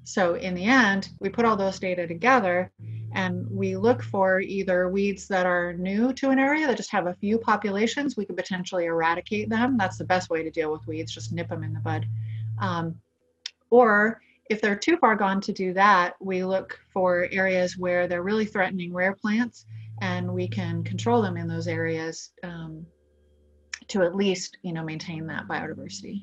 So 0.04 0.34
in 0.34 0.54
the 0.54 0.64
end, 0.64 1.10
we 1.20 1.28
put 1.28 1.44
all 1.44 1.56
those 1.56 1.78
data 1.78 2.06
together 2.06 2.72
and 3.14 3.46
we 3.48 3.76
look 3.76 4.02
for 4.02 4.40
either 4.40 4.88
weeds 4.88 5.28
that 5.28 5.46
are 5.46 5.74
new 5.74 6.12
to 6.14 6.30
an 6.30 6.40
area 6.40 6.66
that 6.66 6.76
just 6.76 6.90
have 6.90 7.06
a 7.06 7.14
few 7.14 7.38
populations. 7.38 8.16
We 8.16 8.24
could 8.24 8.36
potentially 8.36 8.86
eradicate 8.86 9.48
them. 9.48 9.76
That's 9.76 9.98
the 9.98 10.04
best 10.04 10.28
way 10.28 10.42
to 10.42 10.50
deal 10.50 10.72
with 10.72 10.86
weeds, 10.88 11.12
just 11.12 11.32
nip 11.32 11.48
them 11.48 11.62
in 11.62 11.72
the 11.72 11.80
bud. 11.80 12.06
Um, 12.58 12.96
or 13.70 14.20
if 14.52 14.60
they're 14.60 14.76
too 14.76 14.98
far 14.98 15.16
gone 15.16 15.40
to 15.40 15.52
do 15.52 15.72
that, 15.72 16.14
we 16.20 16.44
look 16.44 16.78
for 16.92 17.26
areas 17.32 17.76
where 17.76 18.06
they're 18.06 18.22
really 18.22 18.44
threatening 18.44 18.92
rare 18.92 19.14
plants 19.14 19.66
and 20.00 20.32
we 20.32 20.46
can 20.46 20.84
control 20.84 21.22
them 21.22 21.36
in 21.36 21.48
those 21.48 21.66
areas 21.66 22.30
um, 22.44 22.86
to 23.88 24.02
at 24.02 24.14
least, 24.14 24.58
you 24.62 24.72
know, 24.72 24.84
maintain 24.84 25.26
that 25.26 25.48
biodiversity. 25.48 26.22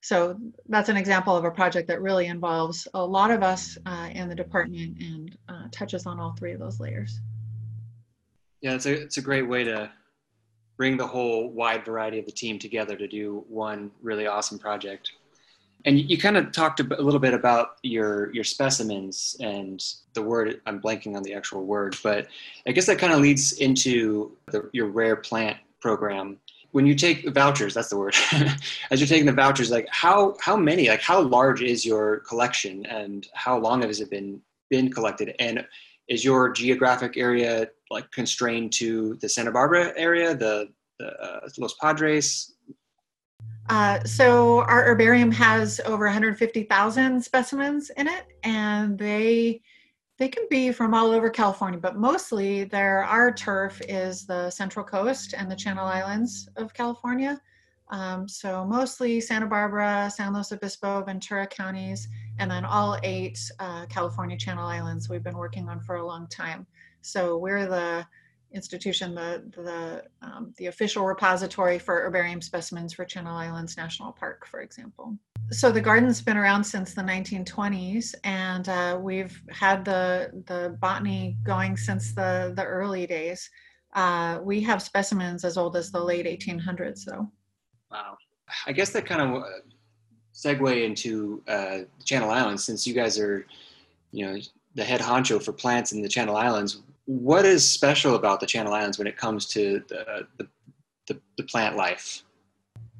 So 0.00 0.38
that's 0.68 0.88
an 0.88 0.96
example 0.96 1.36
of 1.36 1.44
a 1.44 1.50
project 1.50 1.88
that 1.88 2.00
really 2.00 2.26
involves 2.26 2.86
a 2.94 3.04
lot 3.04 3.32
of 3.32 3.42
us 3.42 3.76
uh, 3.84 4.08
in 4.12 4.28
the 4.28 4.34
department 4.34 4.96
and 5.00 5.36
uh, 5.48 5.64
touches 5.72 6.06
on 6.06 6.20
all 6.20 6.34
three 6.38 6.52
of 6.52 6.60
those 6.60 6.78
layers. 6.78 7.20
Yeah, 8.60 8.74
it's 8.74 8.86
a, 8.86 8.92
it's 8.92 9.16
a 9.16 9.22
great 9.22 9.48
way 9.48 9.64
to 9.64 9.90
bring 10.76 10.96
the 10.96 11.06
whole 11.06 11.50
wide 11.50 11.84
variety 11.84 12.20
of 12.20 12.26
the 12.26 12.32
team 12.32 12.58
together 12.58 12.96
to 12.96 13.08
do 13.08 13.44
one 13.48 13.90
really 14.00 14.28
awesome 14.28 14.60
project. 14.60 15.10
And 15.84 16.10
you, 16.10 16.18
kind 16.18 16.36
of 16.36 16.52
talked 16.52 16.80
a, 16.80 16.84
little 16.84 17.20
bit 17.20 17.34
about 17.34 17.78
your 17.82 18.32
your 18.34 18.44
specimens 18.44 19.36
and 19.40 19.82
the 20.14 20.22
word. 20.22 20.60
I'm 20.66 20.80
blanking 20.80 21.16
on 21.16 21.22
the 21.22 21.34
actual 21.34 21.64
word, 21.64 21.96
but 22.02 22.26
I 22.66 22.72
guess 22.72 22.86
that 22.86 22.98
kind 22.98 23.12
of 23.12 23.20
leads 23.20 23.52
into 23.52 24.36
the, 24.50 24.68
your 24.72 24.86
rare 24.86 25.16
plant 25.16 25.58
program 25.80 26.38
when 26.72 26.86
you 26.86 26.94
take 26.94 27.26
vouchers 27.30 27.74
that's 27.74 27.88
the 27.88 27.96
word 27.96 28.14
as 28.90 29.00
you're 29.00 29.06
taking 29.06 29.26
the 29.26 29.32
vouchers 29.32 29.70
like 29.70 29.86
how 29.90 30.36
how 30.40 30.56
many 30.56 30.88
like 30.88 31.00
how 31.00 31.20
large 31.20 31.62
is 31.62 31.84
your 31.84 32.18
collection 32.20 32.84
and 32.86 33.28
how 33.34 33.58
long 33.58 33.82
has 33.82 34.00
it 34.00 34.10
been 34.10 34.40
been 34.68 34.90
collected 34.90 35.34
and 35.38 35.64
is 36.08 36.24
your 36.24 36.50
geographic 36.50 37.16
area 37.16 37.68
like 37.90 38.10
constrained 38.10 38.72
to 38.72 39.14
the 39.20 39.28
santa 39.28 39.50
barbara 39.50 39.92
area 39.96 40.34
the, 40.34 40.68
the 40.98 41.06
uh, 41.06 41.48
los 41.58 41.74
padres 41.74 42.54
uh, 43.68 44.02
so 44.04 44.60
our 44.62 44.84
herbarium 44.84 45.30
has 45.32 45.80
over 45.84 46.04
150,000 46.06 47.22
specimens 47.22 47.90
in 47.90 48.08
it, 48.08 48.26
and 48.42 48.98
they 48.98 49.60
they 50.18 50.28
can 50.28 50.44
be 50.50 50.72
from 50.72 50.94
all 50.94 51.12
over 51.12 51.30
California, 51.30 51.78
but 51.78 51.96
mostly 51.96 52.64
there 52.64 53.04
our 53.04 53.32
turf 53.32 53.80
is 53.88 54.26
the 54.26 54.50
Central 54.50 54.84
Coast 54.84 55.32
and 55.36 55.48
the 55.48 55.54
Channel 55.54 55.86
Islands 55.86 56.48
of 56.56 56.74
California. 56.74 57.40
Um, 57.90 58.28
so 58.28 58.64
mostly 58.64 59.20
Santa 59.20 59.46
Barbara, 59.46 60.10
San 60.12 60.34
Luis 60.34 60.50
Obispo, 60.50 61.02
Ventura 61.04 61.46
counties, 61.46 62.08
and 62.38 62.50
then 62.50 62.64
all 62.64 62.98
eight 63.04 63.38
uh, 63.60 63.86
California 63.86 64.36
Channel 64.36 64.66
Islands 64.66 65.08
we've 65.08 65.22
been 65.22 65.38
working 65.38 65.68
on 65.68 65.80
for 65.80 65.96
a 65.96 66.06
long 66.06 66.26
time. 66.26 66.66
So 67.00 67.38
we're 67.38 67.66
the 67.66 68.04
institution, 68.52 69.14
the 69.14 69.42
the 69.54 70.04
um, 70.22 70.54
the 70.56 70.66
official 70.66 71.04
repository 71.04 71.78
for 71.78 72.02
herbarium 72.02 72.40
specimens 72.40 72.92
for 72.92 73.04
Channel 73.04 73.36
Islands 73.36 73.76
National 73.76 74.12
Park, 74.12 74.46
for 74.46 74.60
example. 74.60 75.16
So 75.50 75.70
the 75.70 75.80
garden's 75.80 76.20
been 76.20 76.36
around 76.36 76.64
since 76.64 76.92
the 76.92 77.02
1920s 77.02 78.14
and 78.24 78.68
uh, 78.68 78.98
we've 79.00 79.40
had 79.50 79.84
the 79.84 80.30
the 80.46 80.76
botany 80.80 81.36
going 81.42 81.76
since 81.76 82.14
the 82.14 82.52
the 82.56 82.64
early 82.64 83.06
days. 83.06 83.48
Uh, 83.94 84.38
we 84.42 84.60
have 84.60 84.82
specimens 84.82 85.44
as 85.44 85.56
old 85.56 85.74
as 85.74 85.90
the 85.90 86.00
late 86.00 86.26
1800s 86.26 87.04
though. 87.04 87.28
Wow. 87.90 88.16
I 88.66 88.72
guess 88.72 88.90
that 88.90 89.06
kind 89.06 89.22
of 89.22 89.42
uh, 89.42 89.46
segue 90.34 90.84
into 90.84 91.42
uh, 91.48 91.78
channel 92.04 92.30
islands 92.30 92.64
since 92.64 92.86
you 92.86 92.94
guys 92.94 93.18
are 93.18 93.46
you 94.12 94.26
know 94.26 94.38
the 94.74 94.84
head 94.84 95.00
honcho 95.00 95.42
for 95.42 95.52
plants 95.52 95.92
in 95.92 96.02
the 96.02 96.08
channel 96.08 96.36
islands 96.36 96.82
what 97.08 97.46
is 97.46 97.66
special 97.68 98.14
about 98.14 98.38
the 98.38 98.46
channel 98.46 98.74
islands 98.74 98.98
when 98.98 99.06
it 99.06 99.16
comes 99.16 99.46
to 99.46 99.82
the, 99.88 100.26
the, 100.36 100.48
the, 101.06 101.20
the 101.38 101.42
plant 101.44 101.74
life 101.74 102.22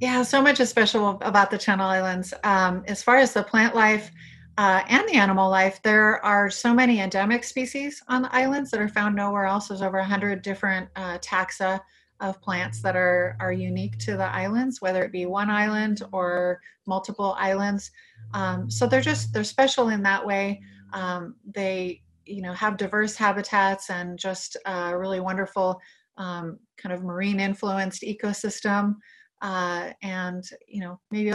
yeah, 0.00 0.23
so 0.23 0.41
much 0.41 0.61
is 0.61 0.71
special 0.71 1.19
about 1.23 1.50
the 1.50 1.59
Channel 1.59 1.88
Islands. 1.88 2.33
Um, 2.45 2.85
as 2.87 3.03
far 3.03 3.17
as 3.17 3.33
the 3.33 3.43
plant 3.43 3.75
life 3.75 4.12
uh, 4.57 4.83
and 4.88 5.09
the 5.09 5.15
animal 5.15 5.50
life, 5.50 5.83
there 5.83 6.25
are 6.25 6.50
so 6.50 6.73
many 6.73 7.00
endemic 7.00 7.43
species 7.43 8.00
on 8.07 8.23
the 8.23 8.35
islands 8.35 8.71
that 8.71 8.81
are 8.81 8.88
found 8.88 9.17
nowhere 9.17 9.45
else. 9.45 9.69
There's 9.69 9.83
over 9.83 9.99
100 9.99 10.43
different 10.43 10.88
uh, 10.95 11.19
taxa 11.19 11.81
of 12.21 12.41
plants 12.41 12.81
that 12.83 12.95
are, 12.95 13.37
are 13.41 13.53
unique 13.53 13.99
to 13.99 14.17
the 14.17 14.25
islands, 14.25 14.81
whether 14.81 15.03
it 15.03 15.11
be 15.11 15.27
one 15.27 15.50
island 15.50 16.03
or 16.12 16.61
multiple 16.87 17.35
islands. 17.37 17.91
Um, 18.35 18.71
so 18.71 18.87
they're 18.87 19.00
just, 19.00 19.33
they're 19.33 19.45
special 19.45 19.88
in 19.88 20.03
that 20.05 20.25
way. 20.25 20.61
Um, 20.93 21.35
they, 21.45 22.03
you 22.28 22.42
know, 22.42 22.52
have 22.52 22.76
diverse 22.76 23.16
habitats 23.16 23.90
and 23.90 24.18
just 24.18 24.56
a 24.66 24.97
really 24.97 25.20
wonderful 25.20 25.80
um, 26.16 26.58
kind 26.76 26.92
of 26.92 27.02
marine 27.02 27.40
influenced 27.40 28.02
ecosystem 28.02 28.97
uh, 29.40 29.90
and 30.02 30.44
you 30.66 30.80
know 30.80 30.99
maybe 31.11 31.32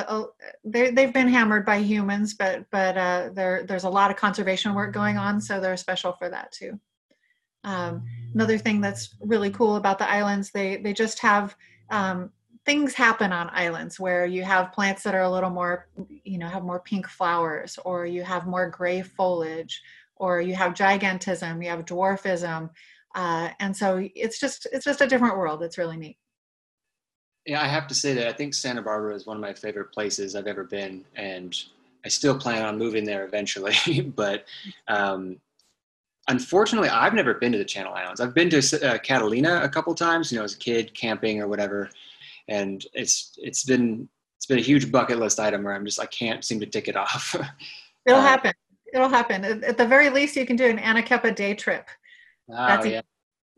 they 0.65 0.91
they've 0.91 1.13
been 1.13 1.27
hammered 1.27 1.65
by 1.65 1.77
humans, 1.77 2.33
but 2.33 2.65
but 2.71 2.97
uh, 2.97 3.29
there 3.33 3.63
there's 3.63 3.85
a 3.85 3.89
lot 3.89 4.11
of 4.11 4.17
conservation 4.17 4.73
work 4.73 4.93
going 4.93 5.17
on, 5.17 5.39
so 5.39 5.59
they're 5.59 5.77
special 5.77 6.13
for 6.13 6.29
that 6.29 6.51
too. 6.51 6.79
Um, 7.63 8.03
another 8.33 8.57
thing 8.57 8.81
that's 8.81 9.15
really 9.21 9.49
cool 9.49 9.77
about 9.77 9.99
the 9.99 10.09
islands, 10.09 10.51
they 10.51 10.77
they 10.77 10.91
just 10.93 11.19
have 11.19 11.55
um, 11.89 12.31
things 12.65 12.93
happen 12.93 13.31
on 13.31 13.49
islands 13.53 13.99
where 13.99 14.25
you 14.25 14.43
have 14.43 14.73
plants 14.73 15.03
that 15.03 15.15
are 15.15 15.21
a 15.21 15.31
little 15.31 15.49
more, 15.49 15.87
you 16.23 16.37
know, 16.37 16.47
have 16.47 16.63
more 16.63 16.81
pink 16.81 17.07
flowers, 17.07 17.79
or 17.85 18.05
you 18.05 18.23
have 18.23 18.47
more 18.47 18.69
gray 18.69 19.01
foliage, 19.01 19.81
or 20.23 20.41
you 20.41 20.55
have 20.55 20.73
gigantism, 20.73 21.63
you 21.63 21.69
have 21.69 21.85
dwarfism, 21.85 22.69
uh, 23.15 23.49
and 23.59 23.75
so 23.75 24.07
it's 24.15 24.39
just 24.39 24.67
it's 24.71 24.85
just 24.85 25.01
a 25.01 25.07
different 25.07 25.37
world. 25.37 25.61
It's 25.63 25.77
really 25.77 25.97
neat 25.97 26.17
yeah, 27.45 27.61
I 27.61 27.67
have 27.67 27.87
to 27.87 27.95
say 27.95 28.13
that 28.13 28.27
I 28.27 28.33
think 28.33 28.53
Santa 28.53 28.81
Barbara 28.81 29.15
is 29.15 29.25
one 29.25 29.37
of 29.37 29.41
my 29.41 29.53
favorite 29.53 29.91
places 29.91 30.35
I've 30.35 30.47
ever 30.47 30.63
been, 30.63 31.03
and 31.15 31.55
I 32.05 32.09
still 32.09 32.37
plan 32.37 32.63
on 32.63 32.77
moving 32.77 33.03
there 33.03 33.25
eventually. 33.25 34.01
but 34.15 34.45
um, 34.87 35.37
unfortunately, 36.29 36.89
I've 36.89 37.13
never 37.13 37.33
been 37.33 37.51
to 37.51 37.57
the 37.57 37.65
Channel 37.65 37.93
Islands. 37.93 38.21
I've 38.21 38.33
been 38.33 38.49
to 38.51 38.87
uh, 38.87 38.97
Catalina 38.99 39.61
a 39.61 39.69
couple 39.69 39.93
times, 39.93 40.31
you 40.31 40.37
know, 40.37 40.45
as 40.45 40.55
a 40.55 40.57
kid 40.57 40.93
camping 40.93 41.41
or 41.41 41.47
whatever, 41.47 41.89
and 42.47 42.85
it's 42.93 43.37
it's 43.37 43.65
been 43.65 44.07
it's 44.37 44.45
been 44.45 44.59
a 44.59 44.63
huge 44.63 44.89
bucket 44.91 45.19
list 45.19 45.39
item 45.39 45.63
where 45.63 45.73
I'm 45.73 45.85
just 45.85 45.99
I 45.99 46.05
can't 46.05 46.45
seem 46.45 46.61
to 46.61 46.65
tick 46.65 46.87
it 46.87 46.95
off. 46.95 47.35
It'll 48.05 48.19
uh, 48.19 48.21
happen. 48.21 48.53
It'll 48.93 49.09
happen. 49.09 49.43
At 49.43 49.77
the 49.77 49.87
very 49.87 50.09
least, 50.09 50.35
you 50.35 50.45
can 50.45 50.55
do 50.55 50.65
an 50.65 50.77
Anacapa 50.77 51.35
day 51.35 51.55
trip. 51.55 51.87
Oh, 52.49 52.55
That's 52.55 52.85
yeah. 52.85 53.01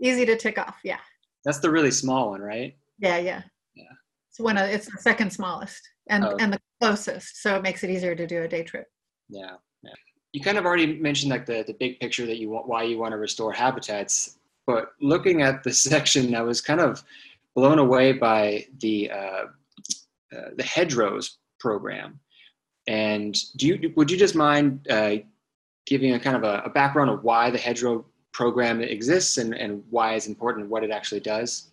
easy 0.02 0.26
to 0.26 0.38
tick 0.38 0.58
off. 0.58 0.78
Yeah. 0.84 1.00
That's 1.44 1.60
the 1.60 1.70
really 1.70 1.92
small 1.92 2.32
one, 2.32 2.42
right? 2.42 2.76
Yeah, 3.00 3.18
yeah. 3.18 3.42
Yeah. 3.76 3.84
It's 4.30 4.40
one 4.40 4.58
of 4.58 4.70
it's 4.70 4.90
the 4.92 4.98
second 4.98 5.32
smallest 5.32 5.82
and 6.10 6.24
oh. 6.24 6.38
and 6.40 6.54
the 6.54 6.60
closest, 6.82 7.42
so 7.42 7.56
it 7.56 7.62
makes 7.62 7.84
it 7.84 7.90
easier 7.90 8.16
to 8.16 8.28
do 8.28 8.44
a 8.44 8.48
day 8.48 8.64
trip. 8.64 8.88
Yeah, 9.30 9.56
yeah. 9.84 9.92
You 10.34 10.42
kind 10.42 10.58
of 10.58 10.66
already 10.66 11.00
mentioned 11.00 11.32
like 11.32 11.46
the 11.46 11.64
the 11.66 11.74
big 11.74 12.00
picture 12.00 12.26
that 12.26 12.38
you 12.38 12.50
want 12.50 12.68
why 12.68 12.84
you 12.84 12.98
want 12.98 13.12
to 13.12 13.18
restore 13.18 13.52
habitats, 13.52 14.38
but 14.66 14.94
looking 15.02 15.42
at 15.42 15.64
the 15.64 15.74
section, 15.92 16.36
I 16.36 16.42
was 16.42 16.62
kind 16.62 16.80
of 16.80 17.04
blown 17.56 17.80
away 17.80 18.14
by 18.14 18.66
the 18.80 19.12
uh, 19.12 19.44
uh, 20.36 20.50
the 20.56 20.64
hedgerows 20.64 21.38
program. 21.60 22.20
And 22.88 23.36
do 23.58 23.68
you 23.68 23.94
would 23.96 24.12
you 24.12 24.18
just 24.18 24.36
mind 24.36 24.88
uh, 24.90 25.18
giving 25.86 26.14
a 26.14 26.20
kind 26.20 26.36
of 26.36 26.44
a, 26.44 26.64
a, 26.66 26.70
background 26.70 27.10
of 27.10 27.24
why 27.24 27.50
the 27.50 27.58
hedgerow 27.58 28.06
program 28.32 28.82
exists 28.82 29.38
and, 29.38 29.54
and 29.56 29.84
why 29.90 30.14
it's 30.14 30.28
important, 30.28 30.64
and 30.64 30.72
what 30.72 30.84
it 30.84 30.92
actually 30.92 31.22
does? 31.22 31.72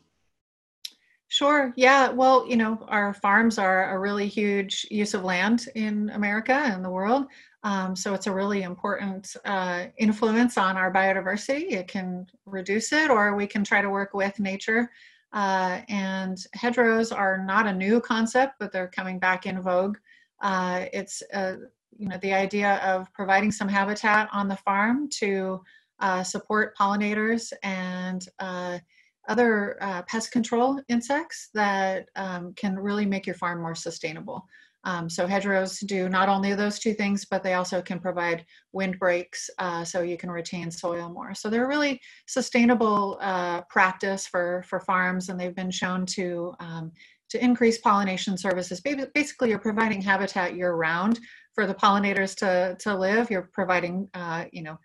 Sure. 1.28 1.72
Yeah. 1.76 2.10
Well, 2.10 2.46
you 2.46 2.56
know, 2.56 2.84
our 2.88 3.14
farms 3.14 3.58
are 3.58 3.94
a 3.94 3.98
really 3.98 4.26
huge 4.26 4.86
use 4.90 5.14
of 5.14 5.24
land 5.24 5.66
in 5.74 6.10
America 6.10 6.52
and 6.52 6.84
the 6.84 6.90
world. 6.90 7.26
Um, 7.62 7.96
so 7.96 8.12
it's 8.12 8.26
a 8.26 8.32
really 8.32 8.62
important 8.62 9.34
uh, 9.44 9.86
influence 9.96 10.58
on 10.58 10.76
our 10.76 10.92
biodiversity. 10.92 11.72
It 11.72 11.88
can 11.88 12.26
reduce 12.44 12.92
it, 12.92 13.10
or 13.10 13.34
we 13.34 13.46
can 13.46 13.64
try 13.64 13.80
to 13.80 13.88
work 13.88 14.12
with 14.14 14.38
nature 14.40 14.90
uh, 15.32 15.80
and 15.88 16.46
hedgerows 16.54 17.10
are 17.10 17.38
not 17.38 17.66
a 17.66 17.72
new 17.72 18.00
concept, 18.00 18.54
but 18.58 18.72
they're 18.72 18.88
coming 18.88 19.18
back 19.18 19.46
in 19.46 19.60
vogue. 19.62 19.96
Uh, 20.42 20.86
it's 20.92 21.22
uh, 21.32 21.54
you 21.96 22.08
know 22.08 22.18
the 22.22 22.32
idea 22.32 22.76
of 22.76 23.12
providing 23.12 23.52
some 23.52 23.68
habitat 23.68 24.28
on 24.32 24.48
the 24.48 24.56
farm 24.56 25.08
to 25.08 25.60
uh, 26.00 26.22
support 26.22 26.76
pollinators 26.76 27.52
and 27.62 28.26
uh, 28.40 28.78
other 29.28 29.78
uh, 29.80 30.02
pest 30.02 30.32
control 30.32 30.80
insects 30.88 31.48
that 31.54 32.08
um, 32.16 32.52
can 32.54 32.76
really 32.76 33.06
make 33.06 33.26
your 33.26 33.36
farm 33.36 33.62
more 33.62 33.74
sustainable. 33.74 34.44
Um, 34.84 35.08
so 35.08 35.26
hedgerows 35.26 35.78
do 35.78 36.08
not 36.08 36.28
only 36.28 36.54
those 36.54 36.80
two 36.80 36.92
things, 36.92 37.24
but 37.24 37.42
they 37.42 37.54
also 37.54 37.80
can 37.80 38.00
provide 38.00 38.44
windbreaks 38.72 39.48
uh, 39.58 39.84
so 39.84 40.02
you 40.02 40.16
can 40.16 40.30
retain 40.30 40.70
soil 40.72 41.08
more. 41.08 41.34
So 41.34 41.48
they're 41.48 41.66
a 41.66 41.68
really 41.68 42.00
sustainable 42.26 43.18
uh, 43.20 43.62
practice 43.62 44.26
for, 44.26 44.64
for 44.66 44.80
farms 44.80 45.28
and 45.28 45.38
they've 45.38 45.54
been 45.54 45.70
shown 45.70 46.04
to, 46.06 46.54
um, 46.58 46.90
to 47.32 47.42
increase 47.42 47.78
pollination 47.78 48.36
services. 48.36 48.80
Basically, 48.80 49.48
you're 49.48 49.58
providing 49.58 50.02
habitat 50.02 50.54
year 50.54 50.74
round 50.74 51.18
for 51.54 51.66
the 51.66 51.74
pollinators 51.74 52.36
to, 52.36 52.76
to 52.80 52.94
live. 52.94 53.30
You're 53.30 53.50
providing, 53.52 54.08
uh, 54.14 54.44
you 54.52 54.62
know, 54.62 54.78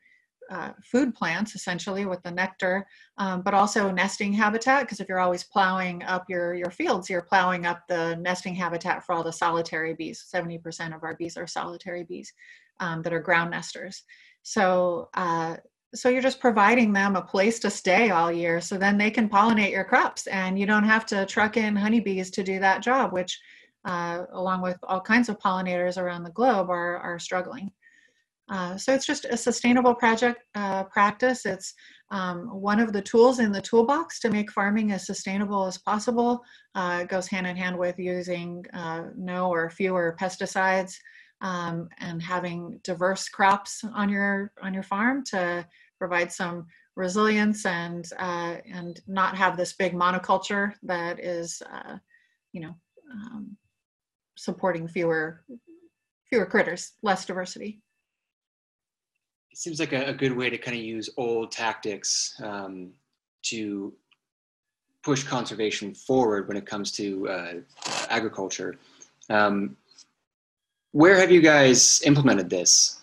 uh, 0.49 0.71
food 0.81 1.13
plants 1.13 1.55
essentially 1.55 2.05
with 2.05 2.23
the 2.23 2.31
nectar, 2.31 2.87
um, 3.17 3.41
but 3.41 3.53
also 3.53 3.91
nesting 3.91 4.31
habitat 4.31 4.83
because 4.83 5.01
if 5.01 5.09
you're 5.09 5.19
always 5.19 5.43
plowing 5.43 6.01
up 6.03 6.23
your, 6.29 6.55
your 6.55 6.71
fields, 6.71 7.09
you're 7.09 7.21
plowing 7.21 7.65
up 7.65 7.81
the 7.89 8.15
nesting 8.15 8.55
habitat 8.55 9.05
for 9.05 9.13
all 9.13 9.23
the 9.23 9.33
solitary 9.33 9.93
bees. 9.93 10.25
70% 10.33 10.95
of 10.95 11.03
our 11.03 11.15
bees 11.15 11.35
are 11.35 11.47
solitary 11.47 12.05
bees 12.05 12.31
um, 12.79 13.01
that 13.01 13.11
are 13.11 13.19
ground 13.19 13.51
nesters. 13.51 14.03
So, 14.43 15.09
uh, 15.15 15.57
so 15.95 16.09
you're 16.09 16.21
just 16.21 16.39
providing 16.39 16.91
them 16.91 17.15
a 17.15 17.21
place 17.21 17.59
to 17.59 17.69
stay 17.69 18.09
all 18.09 18.31
year 18.31 18.59
so 18.59 18.77
then 18.77 18.97
they 18.97 19.09
can 19.09 19.29
pollinate 19.29 19.71
your 19.71 19.85
crops 19.85 20.27
and 20.27 20.59
you 20.59 20.65
don't 20.65 20.83
have 20.83 21.05
to 21.05 21.25
truck 21.25 21.57
in 21.57 21.75
honeybees 21.75 22.29
to 22.31 22.43
do 22.43 22.59
that 22.59 22.81
job, 22.81 23.13
which 23.13 23.39
uh, 23.85 24.25
along 24.33 24.61
with 24.61 24.77
all 24.83 24.99
kinds 24.99 25.29
of 25.29 25.39
pollinators 25.39 25.97
around 25.97 26.23
the 26.23 26.31
globe 26.31 26.69
are, 26.69 26.97
are 26.97 27.19
struggling. 27.19 27.71
Uh, 28.49 28.77
so 28.77 28.93
it's 28.93 29.05
just 29.05 29.25
a 29.25 29.35
sustainable 29.35 29.93
project 29.93 30.41
uh, 30.55 30.83
practice. 30.85 31.45
It's 31.45 31.73
um, 32.11 32.47
one 32.47 32.79
of 32.79 32.93
the 32.93 33.01
tools 33.01 33.39
in 33.39 33.51
the 33.51 33.61
toolbox 33.61 34.19
to 34.21 34.29
make 34.29 34.51
farming 34.51 34.93
as 34.93 35.05
sustainable 35.05 35.65
as 35.65 35.77
possible. 35.77 36.43
Uh, 36.73 36.99
it 37.01 37.09
goes 37.09 37.27
hand 37.27 37.45
in 37.45 37.57
hand 37.57 37.77
with 37.77 37.99
using 37.99 38.63
uh, 38.73 39.03
no 39.17 39.49
or 39.49 39.69
fewer 39.69 40.15
pesticides 40.19 40.97
um, 41.41 41.89
and 41.99 42.21
having 42.21 42.79
diverse 42.83 43.29
crops 43.29 43.83
on 43.93 44.09
your 44.09 44.51
on 44.61 44.73
your 44.73 44.83
farm 44.83 45.23
to 45.25 45.65
provide 45.97 46.31
some 46.31 46.65
resilience 46.95 47.65
and 47.65 48.09
uh, 48.19 48.55
and 48.71 49.01
not 49.07 49.37
have 49.37 49.57
this 49.57 49.73
big 49.73 49.93
monoculture 49.93 50.73
that 50.83 51.19
is 51.19 51.61
you 52.53 52.61
know 52.61 52.75
um, 53.11 53.55
supporting 54.35 54.87
fewer 54.87 55.43
fewer 56.29 56.45
critters, 56.45 56.93
less 57.01 57.25
diversity 57.25 57.81
it 59.57 59.61
seems 59.61 59.79
like 59.79 59.91
a, 59.91 60.09
a, 60.09 60.13
good 60.13 60.37
way 60.37 60.51
to 60.51 60.57
kind 60.59 60.77
of 60.77 60.83
use 60.83 61.09
old 61.17 61.51
tactics 61.51 62.39
um, 62.43 62.91
to 63.41 63.91
push 65.03 65.23
conservation 65.23 65.95
forward 65.95 66.47
when 66.47 66.55
it 66.55 66.67
comes 66.67 66.91
to 66.91 67.27
uh, 67.27 67.53
agriculture. 68.09 68.75
Um, 69.31 69.75
where 70.91 71.15
have 71.17 71.31
you 71.31 71.41
guys 71.41 72.01
implemented 72.05 72.49
this? 72.49 73.01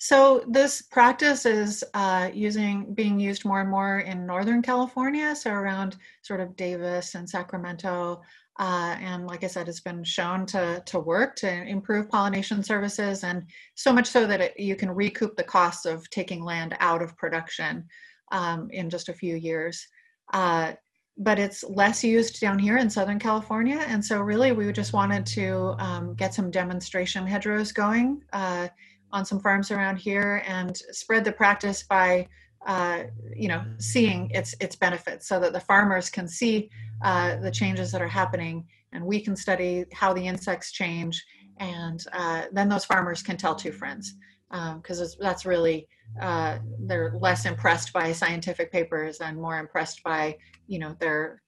So 0.00 0.44
this 0.48 0.82
practice 0.82 1.44
is 1.44 1.82
uh, 1.92 2.30
using 2.32 2.94
being 2.94 3.18
used 3.18 3.44
more 3.44 3.60
and 3.60 3.70
more 3.70 3.98
in 3.98 4.26
Northern 4.26 4.62
California, 4.62 5.34
so 5.34 5.50
around 5.50 5.96
sort 6.22 6.40
of 6.40 6.54
Davis 6.54 7.16
and 7.16 7.28
Sacramento, 7.28 8.22
uh, 8.58 8.96
and 9.00 9.26
like 9.26 9.44
I 9.44 9.46
said, 9.46 9.68
it's 9.68 9.80
been 9.80 10.02
shown 10.02 10.44
to, 10.46 10.82
to 10.86 10.98
work 10.98 11.36
to 11.36 11.48
improve 11.48 12.08
pollination 12.08 12.62
services 12.62 13.22
and 13.22 13.44
so 13.76 13.92
much 13.92 14.06
so 14.08 14.26
that 14.26 14.40
it, 14.40 14.58
you 14.58 14.74
can 14.74 14.90
recoup 14.90 15.36
the 15.36 15.44
costs 15.44 15.84
of 15.84 16.08
taking 16.10 16.42
land 16.44 16.76
out 16.80 17.00
of 17.00 17.16
production 17.16 17.84
um, 18.32 18.68
in 18.72 18.90
just 18.90 19.08
a 19.08 19.14
few 19.14 19.36
years. 19.36 19.86
Uh, 20.32 20.72
but 21.18 21.38
it's 21.38 21.64
less 21.64 22.04
used 22.04 22.40
down 22.40 22.58
here 22.58 22.78
in 22.78 22.88
Southern 22.88 23.18
California. 23.18 23.84
And 23.88 24.04
so 24.04 24.20
really 24.20 24.52
we 24.52 24.72
just 24.72 24.92
wanted 24.92 25.26
to 25.26 25.74
um, 25.78 26.14
get 26.14 26.32
some 26.32 26.50
demonstration 26.50 27.26
hedgerows 27.26 27.72
going 27.72 28.22
uh, 28.32 28.68
on 29.10 29.24
some 29.24 29.40
farms 29.40 29.70
around 29.70 29.96
here 29.96 30.42
and 30.46 30.76
spread 30.76 31.24
the 31.24 31.32
practice 31.32 31.82
by 31.82 32.28
uh, 32.66 33.04
you 33.34 33.48
know, 33.48 33.64
seeing 33.78 34.30
its 34.30 34.54
its 34.60 34.76
benefits, 34.76 35.28
so 35.28 35.38
that 35.40 35.52
the 35.52 35.60
farmers 35.60 36.10
can 36.10 36.26
see 36.26 36.68
uh, 37.02 37.36
the 37.36 37.50
changes 37.50 37.92
that 37.92 38.02
are 38.02 38.08
happening, 38.08 38.66
and 38.92 39.04
we 39.04 39.20
can 39.20 39.36
study 39.36 39.84
how 39.92 40.12
the 40.12 40.26
insects 40.26 40.72
change, 40.72 41.24
and 41.58 42.04
uh, 42.12 42.42
then 42.52 42.68
those 42.68 42.84
farmers 42.84 43.22
can 43.22 43.36
tell 43.36 43.54
two 43.54 43.72
friends, 43.72 44.14
because 44.50 45.00
um, 45.00 45.08
that's 45.20 45.44
really 45.44 45.86
uh, 46.20 46.58
they're 46.80 47.14
less 47.20 47.44
impressed 47.44 47.92
by 47.92 48.12
scientific 48.12 48.72
papers 48.72 49.20
and 49.20 49.40
more 49.40 49.58
impressed 49.58 50.02
by 50.02 50.36
you 50.66 50.78
know 50.78 50.96
their 51.00 51.42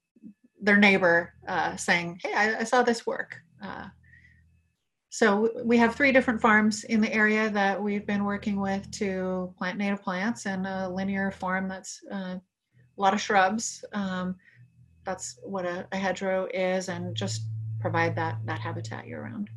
their 0.61 0.77
neighbor 0.77 1.33
uh, 1.49 1.77
saying, 1.77 2.21
"Hey, 2.23 2.35
I, 2.35 2.61
I, 2.61 2.65
saw 2.65 2.83
this 2.83 3.07
work." 3.07 3.37
Uh, 3.63 3.87
so 5.09 5.51
we 5.65 5.77
have 5.79 5.95
three 5.95 6.13
different 6.13 6.41
farms 6.41 6.85
in 6.85 7.01
the 7.01 7.13
area 7.13 7.51
that 7.51 7.83
we've 7.83 8.07
been 8.07 8.25
working 8.25 8.61
with 8.61 8.89
to 8.93 9.53
plant 9.59 9.77
native 9.77 10.03
plants 10.03 10.47
and 10.47 10.67
a 10.67 10.89
linear 10.89 11.33
farm 11.33 11.69
that's 11.69 12.01
uh, 12.13 12.37
a 12.37 12.41
lot 12.97 13.13
of 13.13 13.21
shrubs. 13.21 13.85
Um, 13.93 14.37
that's 15.05 15.39
what 15.43 15.65
a, 15.65 15.87
a, 15.91 15.97
hedgerow 15.97 16.47
is 16.55 16.89
and 16.89 17.17
just 17.17 17.43
provide 17.81 18.15
that, 18.15 18.39
that 18.45 18.61
habitat 18.61 19.09
year 19.09 19.25
round. 19.25 19.51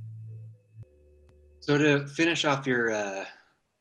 So 1.63 1.77
to 1.77 2.05
finish 2.07 2.43
off 2.43 2.67
your, 2.67 2.91
uh, 2.91 3.23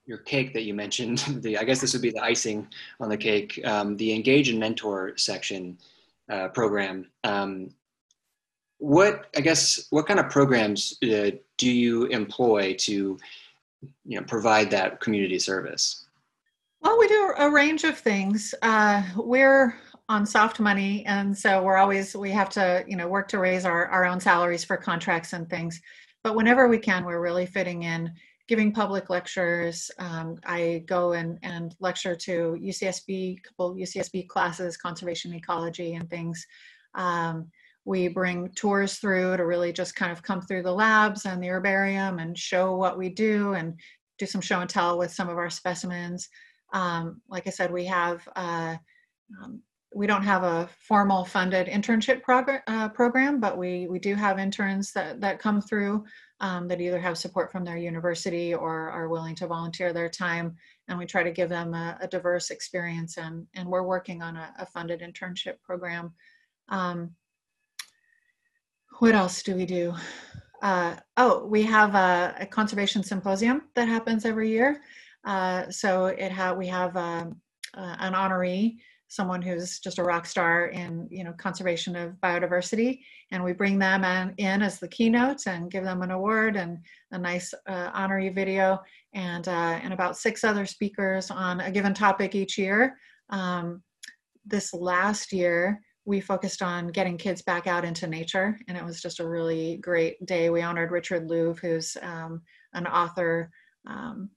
your 0.07 0.19
cake 0.19 0.53
that 0.55 0.63
you 0.63 0.73
mentioned, 0.73 1.19
the, 1.43 1.59
I 1.59 1.65
guess 1.65 1.81
this 1.81 1.93
would 1.95 2.03
be 2.03 2.13
the 2.13 2.23
icing 2.23 2.69
on 3.01 3.09
the 3.09 3.17
cake, 3.17 3.61
um, 3.65 3.97
the 3.97 4.15
engage 4.15 4.49
and 4.49 4.61
mentor 4.61 5.15
section 5.17 5.77
uh, 6.31 6.47
program. 6.49 7.11
Um, 7.25 7.75
what 8.79 9.27
I 9.37 9.41
guess 9.41 9.89
what 9.91 10.07
kind 10.07 10.21
of 10.21 10.31
programs 10.31 10.97
uh, 11.03 11.31
do 11.57 11.71
you 11.71 12.07
employ 12.07 12.75
to 12.81 13.19
you 14.05 14.21
know 14.21 14.23
provide 14.23 14.71
that 14.71 15.01
community 15.01 15.39
service? 15.39 16.07
Well, 16.81 16.99
we 16.99 17.09
do 17.09 17.33
a 17.39 17.51
range 17.51 17.85
of 17.85 17.99
things. 17.99 18.55
Uh, 18.63 19.03
we're 19.17 19.77
on 20.09 20.27
soft 20.27 20.59
money, 20.59 21.05
and 21.07 21.37
so 21.37 21.63
we're 21.63 21.77
always 21.77 22.17
we 22.17 22.31
have 22.31 22.49
to 22.51 22.85
you 22.89 22.97
know 22.97 23.09
work 23.09 23.29
to 23.29 23.39
raise 23.39 23.65
our 23.65 23.87
our 23.87 24.05
own 24.05 24.21
salaries 24.21 24.65
for 24.65 24.77
contracts 24.77 25.33
and 25.33 25.49
things. 25.49 25.81
But 26.25 26.37
whenever 26.37 26.69
we 26.69 26.79
can, 26.79 27.05
we're 27.05 27.21
really 27.21 27.47
fitting 27.47 27.83
in 27.83 28.13
giving 28.49 28.73
public 28.73 29.09
lectures. 29.09 29.91
Um, 29.99 30.39
I 30.45 30.85
go 30.87 31.13
and, 31.13 31.39
and 31.43 31.75
lecture 31.81 32.15
to 32.15 32.59
UCSB, 32.61 33.43
couple 33.43 33.75
UCSB 33.75 34.29
classes, 34.29 34.77
conservation 34.77 35.33
ecology 35.35 35.95
and 35.95 36.09
things. 36.11 36.47
Um, 36.95 37.51
we 37.85 38.09
bring 38.09 38.51
tours 38.51 38.97
through 38.97 39.37
to 39.37 39.47
really 39.47 39.73
just 39.73 39.97
kind 39.97 40.13
of 40.13 40.23
come 40.23 40.41
through 40.41 40.63
the 40.63 40.73
labs 40.73 41.25
and 41.27 41.43
the 41.43 41.49
herbarium 41.49 42.19
and 42.19 42.39
show 42.39 42.77
what 42.77 42.99
we 42.99 43.09
do 43.09 43.55
and 43.55 43.79
do 44.19 44.27
some 44.27 44.41
show 44.41 44.61
and 44.61 44.71
tell 44.71 44.99
with 44.99 45.11
some 45.11 45.29
of 45.29 45.39
our 45.39 45.51
specimens. 45.51 46.29
Um, 46.73 47.21
like 47.29 47.47
I 47.47 47.51
said, 47.51 47.73
we 47.73 47.85
have 47.87 48.27
uh, 48.37 48.77
um, 49.43 49.63
we 49.95 50.07
don't 50.07 50.23
have 50.23 50.43
a 50.43 50.69
formal 50.79 51.25
funded 51.25 51.67
internship 51.67 52.23
uh, 52.67 52.89
program, 52.89 53.41
but 53.41 53.59
we 53.59 53.87
we 53.89 53.99
do 53.99 54.15
have 54.15 54.39
interns 54.39 54.93
that 54.93 55.21
that 55.21 55.39
come 55.39 55.61
through 55.61 56.05
um, 56.41 56.67
that 56.69 56.81
either 56.81 57.01
have 57.01 57.17
support 57.17 57.53
from 57.53 57.65
their 57.65 57.77
university 57.77 58.53
or 58.55 58.91
are 58.91 59.09
willing 59.09 59.35
to 59.37 59.47
volunteer 59.47 59.93
their 59.93 60.09
time, 60.09 60.57
and 60.89 60.99
we 60.99 61.07
try 61.07 61.23
to 61.23 61.31
give 61.31 61.49
them 61.49 61.75
a, 61.75 61.97
a 62.01 62.09
diverse 62.09 62.51
experience. 62.51 63.17
and 63.17 63.47
And 63.55 63.69
we're 63.69 63.83
working 63.85 64.23
on 64.23 64.37
a, 64.37 64.53
a 64.59 64.67
funded 64.67 65.01
internship 65.01 65.61
program. 65.63 66.13
Um, 66.69 67.15
what 68.99 69.15
else 69.15 69.43
do 69.43 69.55
we 69.55 69.67
do? 69.67 69.95
Uh, 70.63 70.97
oh, 71.17 71.45
we 71.47 71.65
have 71.65 71.95
a, 71.95 72.37
a, 72.39 72.47
conservation 72.47 73.03
symposium 73.03 73.63
that 73.75 73.89
happens 73.89 74.25
every 74.25 74.49
year. 74.49 74.81
Uh, 75.25 75.69
so 75.71 76.07
it 76.07 76.31
ha- 76.31 76.53
we 76.53 76.69
have 76.69 76.97
um, 76.97 77.41
uh, 77.75 77.97
an 77.99 78.13
honoree 78.15 78.77
someone 79.13 79.43
who's 79.43 79.79
just 79.79 79.99
a 79.99 80.03
rock 80.03 80.25
star 80.25 80.69
in 80.69 81.07
you 81.11 81.23
know 81.23 81.35
conservation 81.35 81.95
of 81.95 82.15
biodiversity. 82.25 83.01
And 83.31 83.45
we 83.45 83.53
bring 83.53 83.79
them 83.79 84.05
in, 84.39 84.63
as 84.63 84.79
the 84.79 84.89
keynote 84.89 85.47
and 85.47 85.71
give 85.71 85.85
them 85.85 86.01
an 86.01 86.13
award 86.13 86.57
and 86.57 86.79
a 87.11 87.19
nice 87.19 87.53
uh, 87.69 87.93
honoree 87.93 88.35
video. 88.35 88.81
And 89.13 89.47
uh, 89.47 89.79
and 89.83 89.93
about 89.93 90.17
six 90.17 90.45
other 90.45 90.65
speakers 90.65 91.31
on 91.31 91.61
a 91.61 91.71
given 91.71 91.93
topic 91.93 92.35
each 92.35 92.57
year. 92.57 92.97
Um, 93.29 93.83
this 94.47 94.73
last 94.73 95.31
year 95.31 95.83
we 96.07 96.21
focused 96.21 96.63
on 96.63 96.89
getting 96.89 97.19
kids 97.19 97.43
back 97.43 97.67
out 97.67 97.85
into 97.85 98.07
nature. 98.07 98.59
And 98.67 98.79
it 98.79 98.85
was 98.85 99.03
just 99.03 99.21
a 99.21 99.29
really 99.29 99.77
great 99.77 100.25
day. 100.25 100.49
We 100.49 100.63
honored 100.63 100.91
richard 100.91 101.29
louv 101.29 101.59
who's 101.61 101.99
um, 102.01 102.41
an 102.73 102.87
author 102.87 103.51
um, 103.87 104.31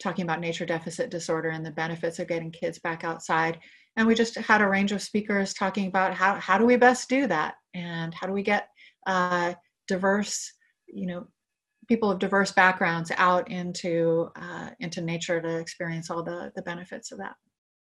talking 0.00 0.24
about 0.24 0.40
nature 0.40 0.66
deficit 0.66 1.10
disorder 1.10 1.50
and 1.50 1.64
the 1.64 1.70
benefits 1.70 2.18
of 2.18 2.28
getting 2.28 2.50
kids 2.50 2.78
back 2.78 3.04
outside. 3.04 3.58
And 3.96 4.06
we 4.06 4.14
just 4.14 4.36
had 4.36 4.62
a 4.62 4.68
range 4.68 4.92
of 4.92 5.02
speakers 5.02 5.52
talking 5.52 5.86
about 5.86 6.14
how, 6.14 6.34
how 6.34 6.58
do 6.58 6.64
we 6.64 6.76
best 6.76 7.08
do 7.08 7.26
that? 7.26 7.54
And 7.74 8.14
how 8.14 8.26
do 8.26 8.32
we 8.32 8.42
get 8.42 8.68
uh, 9.06 9.54
diverse 9.88 10.52
you 10.92 11.06
know 11.06 11.26
people 11.88 12.10
of 12.10 12.20
diverse 12.20 12.52
backgrounds 12.52 13.10
out 13.16 13.50
into 13.50 14.30
uh, 14.36 14.70
into 14.78 15.00
nature 15.00 15.40
to 15.40 15.58
experience 15.58 16.10
all 16.10 16.22
the 16.22 16.52
the 16.54 16.62
benefits 16.62 17.12
of 17.12 17.18
that. 17.18 17.34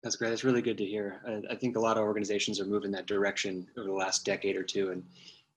That's 0.02 0.16
great. 0.16 0.30
That's 0.30 0.42
really 0.42 0.62
good 0.62 0.78
to 0.78 0.84
hear. 0.84 1.20
I, 1.26 1.52
I 1.52 1.56
think 1.56 1.76
a 1.76 1.80
lot 1.80 1.96
of 1.96 2.02
organizations 2.02 2.58
are 2.58 2.64
moving 2.64 2.90
that 2.90 3.06
direction 3.06 3.68
over 3.78 3.86
the 3.86 3.94
last 3.94 4.24
decade 4.24 4.56
or 4.56 4.64
two. 4.64 4.90
And 4.90 5.04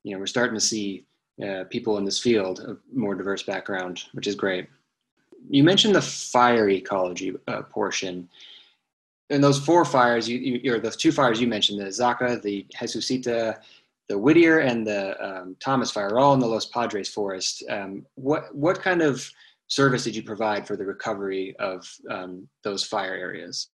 you 0.04 0.14
know 0.14 0.20
we're 0.20 0.28
starting 0.28 0.56
to 0.56 0.62
see 0.62 1.06
uh, 1.44 1.64
people 1.70 1.98
in 1.98 2.06
this 2.06 2.20
field 2.20 2.60
of 2.60 2.80
more 2.94 3.16
diverse 3.16 3.44
background 3.44 4.04
which 4.14 4.28
is 4.28 4.36
great 4.36 4.70
you 5.50 5.64
mentioned 5.64 5.96
the 5.96 6.02
fire 6.02 6.70
ecology 6.70 7.34
uh, 7.48 7.64
portion 7.64 8.30
and 9.30 9.44
those 9.44 9.60
four 9.60 9.86
fires, 9.86 10.30
you, 10.30 10.38
you 10.38 10.74
or 10.74 10.80
the 10.80 10.92
two 10.92 11.12
fires 11.12 11.42
you 11.42 11.48
mentioned, 11.48 11.80
the 11.80 11.86
Zaca, 11.86 12.42
the 12.42 12.66
Jesusita, 12.76 13.58
the 14.08 14.18
Whittier, 14.18 14.60
and 14.60 14.86
the 14.86 15.20
um, 15.26 15.56
Thomas 15.60 15.92
fire, 15.92 16.10
are 16.10 16.20
all 16.20 16.34
in 16.34 16.40
the 16.40 16.48
Los 16.48 16.68
Padres 16.68 17.10
forest. 17.10 17.64
Um, 17.70 18.06
what 18.16 18.54
what 18.54 18.82
kind 18.82 19.02
of 19.02 19.28
service 19.68 20.04
did 20.04 20.16
you 20.16 20.22
provide 20.22 20.68
for 20.68 20.76
the 20.76 20.86
recovery 20.86 21.56
of 21.58 21.92
um, 22.10 22.48
those 22.64 22.84
fire 22.84 23.16
areas? 23.16 23.70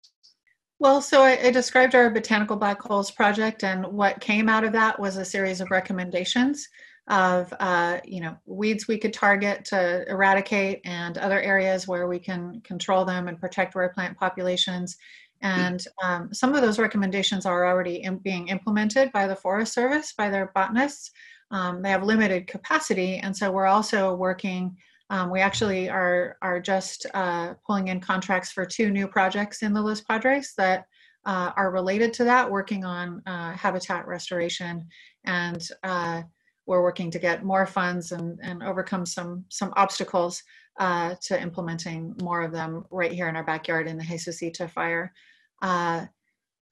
Well, 0.79 1.01
so 1.01 1.21
I, 1.21 1.37
I, 1.43 1.51
described 1.51 1.93
our 1.93 2.09
botanical 2.09 2.55
black 2.55 2.81
holes 2.81 3.11
project, 3.11 3.63
and 3.63 3.85
what 3.85 4.19
came 4.19 4.49
out 4.49 4.63
of 4.63 4.71
that 4.71 4.99
was 4.99 5.17
a 5.17 5.25
series 5.25 5.61
of 5.61 5.69
recommendations 5.69 6.67
of 7.11 7.53
uh, 7.59 7.99
you 8.05 8.21
know 8.21 8.35
weeds 8.45 8.87
we 8.87 8.97
could 8.97 9.13
target 9.13 9.65
to 9.65 10.09
eradicate, 10.09 10.81
and 10.85 11.17
other 11.17 11.39
areas 11.39 11.87
where 11.87 12.07
we 12.07 12.17
can 12.17 12.61
control 12.61 13.05
them 13.05 13.27
and 13.27 13.39
protect 13.39 13.75
rare 13.75 13.89
plant 13.89 14.17
populations. 14.17 14.97
And 15.41 15.83
um, 16.03 16.33
some 16.33 16.53
of 16.55 16.61
those 16.61 16.79
recommendations 16.79 17.45
are 17.45 17.67
already 17.67 18.03
in, 18.03 18.17
being 18.19 18.47
implemented 18.47 19.11
by 19.11 19.27
the 19.27 19.35
Forest 19.35 19.73
Service, 19.73 20.13
by 20.13 20.29
their 20.29 20.51
botanists. 20.55 21.11
Um, 21.49 21.81
they 21.81 21.89
have 21.89 22.03
limited 22.03 22.47
capacity, 22.47 23.17
and 23.17 23.35
so 23.35 23.51
we're 23.51 23.65
also 23.65 24.15
working. 24.15 24.77
Um, 25.09 25.29
we 25.29 25.41
actually 25.41 25.89
are 25.89 26.37
are 26.41 26.61
just 26.61 27.05
uh, 27.13 27.55
pulling 27.67 27.89
in 27.89 27.99
contracts 27.99 28.53
for 28.53 28.65
two 28.65 28.89
new 28.89 29.07
projects 29.07 29.63
in 29.63 29.73
the 29.73 29.81
Los 29.81 29.99
Padres 29.99 30.53
that 30.57 30.85
uh, 31.25 31.51
are 31.57 31.71
related 31.71 32.13
to 32.13 32.23
that, 32.23 32.49
working 32.49 32.85
on 32.85 33.21
uh, 33.25 33.51
habitat 33.51 34.07
restoration, 34.07 34.87
and 35.25 35.67
uh, 35.83 36.21
we're 36.71 36.81
working 36.81 37.11
to 37.11 37.19
get 37.19 37.43
more 37.43 37.65
funds 37.65 38.13
and, 38.13 38.39
and 38.41 38.63
overcome 38.63 39.05
some 39.05 39.43
some 39.49 39.73
obstacles 39.75 40.41
uh, 40.79 41.13
to 41.21 41.39
implementing 41.39 42.15
more 42.21 42.41
of 42.43 42.53
them 42.53 42.85
right 42.89 43.11
here 43.11 43.27
in 43.27 43.35
our 43.35 43.43
backyard 43.43 43.87
in 43.87 43.97
the 43.97 44.05
Jesusita 44.05 44.71
fire. 44.71 45.11
Uh, 45.61 46.05